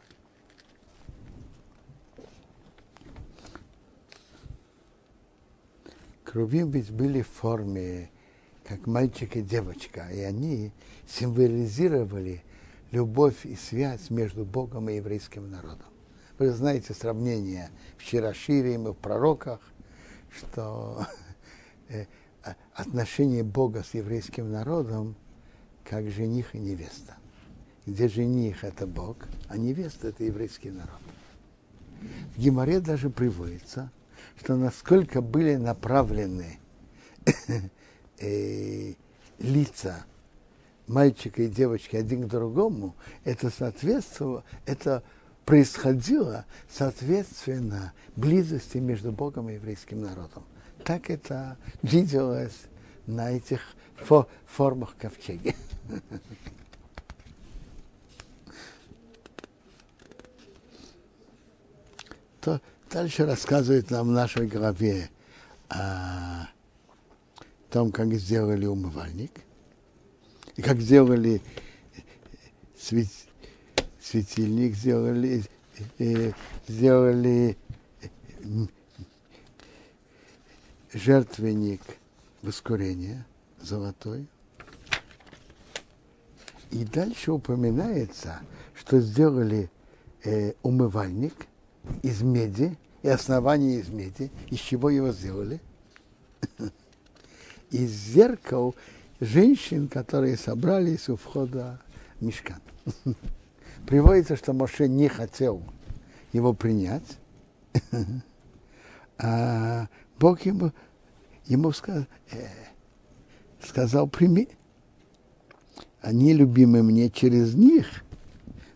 Крувим 6.24 6.72
ведь 6.72 6.92
были 6.92 7.22
в 7.22 7.28
форме 7.28 8.10
как 8.64 8.86
мальчик 8.86 9.36
и 9.36 9.42
девочка, 9.42 10.10
и 10.10 10.20
они 10.20 10.72
символизировали 11.08 12.44
любовь 12.92 13.46
и 13.46 13.56
связь 13.56 14.10
между 14.10 14.46
Богом 14.46 14.90
и 14.90 14.96
еврейским 14.96 15.50
народом. 15.50 15.88
Вы 16.38 16.52
знаете 16.52 16.94
сравнение 16.94 17.70
в 17.98 18.04
Широшире 18.04 18.76
и 18.76 18.78
в 18.78 18.94
пророках, 18.94 19.60
что 20.30 21.06
э, 21.90 22.06
отношение 22.74 23.44
Бога 23.44 23.84
с 23.84 23.94
еврейским 23.94 24.52
народом 24.52 25.16
как 25.84 26.10
жених 26.10 26.54
и 26.54 26.60
невеста. 26.60 27.18
Где 27.86 28.08
жених– 28.10 28.64
это 28.66 28.86
Бог, 28.86 29.18
а 29.48 29.58
невеста– 29.58 30.08
это 30.10 30.24
еврейский 30.26 30.72
народ. 30.72 31.00
В 32.36 32.40
Гимаре 32.40 32.80
даже 32.80 33.10
приводится, 33.10 33.92
что 34.38 34.56
насколько 34.56 35.22
были 35.22 35.56
направлены 35.56 36.60
э, 38.20 38.94
лица 39.40 40.06
мальчика 40.88 41.44
и 41.44 41.48
девочки 41.48 41.96
один 41.96 42.24
к 42.24 42.28
другому, 42.32 42.96
это 43.24 43.50
соответствовало, 43.50 44.44
это 44.66 45.04
происходило 45.46 46.46
соответственно 46.70 47.94
близости 48.16 48.78
между 48.78 49.12
Богом 49.12 49.50
и 49.50 49.54
еврейским 49.56 50.02
народом. 50.02 50.44
Так 50.84 51.10
это 51.10 51.58
виделось 51.82 52.64
на 53.06 53.32
этих 53.32 53.62
фо 53.96 54.28
формах 54.46 54.96
ковчеги. 54.98 55.56
То 62.42 62.62
дальше 62.90 63.26
рассказывает 63.26 63.90
нам 63.92 64.08
в 64.08 64.12
нашей 64.12 64.48
главе 64.48 65.10
о 65.68 66.48
том, 67.70 67.92
как 67.92 68.14
сделали 68.14 68.66
умывальник– 68.66 69.32
и 70.58 70.62
как 70.62 70.82
сделали 70.82 71.42
свет, 72.78 73.08
светильник, 74.02 74.76
сделали 74.76 75.44
э, 76.00 76.32
сделали 76.68 77.58
жертвенник 80.94 81.82
воскурения 82.42 83.26
золотой. 83.62 84.28
И 86.72 86.84
дальше 86.84 87.32
упоминается, 87.32 88.42
что 88.74 89.00
сделали 89.00 89.70
э, 90.24 90.54
умывальник 90.64 91.34
из 92.02 92.22
меди, 92.22 92.78
и 93.04 93.10
основание 93.10 93.80
из 93.80 93.90
меди. 93.90 94.32
Из 94.50 94.60
чего 94.60 94.90
его 94.90 95.12
сделали? 95.12 95.62
Из 97.72 97.90
зеркал 97.90 98.76
женщин, 99.20 99.88
которые 99.88 100.38
собрались 100.38 101.10
у 101.10 101.16
входа 101.16 101.80
в 102.20 102.26
мешкан. 102.26 102.62
Приводится, 103.88 104.36
что 104.36 104.54
Моше 104.54 104.88
не 104.88 105.08
хотел 105.08 105.64
его 106.34 106.54
принять, 106.54 107.18
а 109.18 109.88
Бог 110.20 110.42
ему, 110.42 110.72
ему 111.46 111.72
сказал, 111.72 112.06
э, 112.32 112.48
сказал, 113.62 114.08
прими. 114.08 114.50
Они 116.02 116.34
любимы 116.34 116.84
мне 116.84 117.10
через 117.10 117.56
них. 117.56 118.04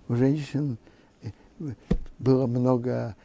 У 0.07 0.15
женщин 0.15 0.77
э, 1.21 1.31
было 2.19 2.47
много 2.47 3.15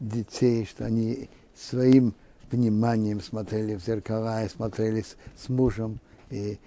детей, 0.00 0.64
что 0.64 0.86
они 0.86 1.28
своим 1.54 2.14
вниманием 2.50 3.20
смотрели 3.20 3.74
в 3.74 3.84
зеркала 3.84 4.44
и 4.44 4.48
смотрели 4.48 5.02
с, 5.02 5.16
с 5.36 5.48
мужем. 5.48 5.98
И, 6.30 6.58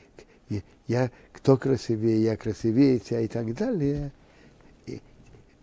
и 0.50 0.64
я, 0.88 1.12
кто 1.34 1.58
красивее, 1.58 2.24
я 2.24 2.38
красивее 2.38 3.00
тебя 3.00 3.22
и 3.22 3.28
так 3.28 3.54
далее. 3.56 4.12
И, 4.86 5.02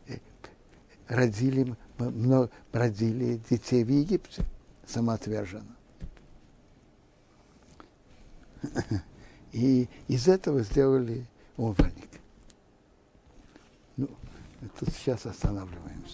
и, 0.06 0.20
родили, 1.08 1.74
много, 1.98 2.50
родили 2.72 3.40
детей 3.48 3.84
в 3.84 3.88
Египте 3.88 4.44
самоотверженно. 4.86 5.76
И 9.52 9.88
из 10.08 10.28
этого 10.28 10.62
сделали 10.62 11.24
умывальник. 11.56 12.10
Ну, 13.96 14.08
тут 14.78 14.90
сейчас 14.90 15.24
останавливаем. 15.24 16.04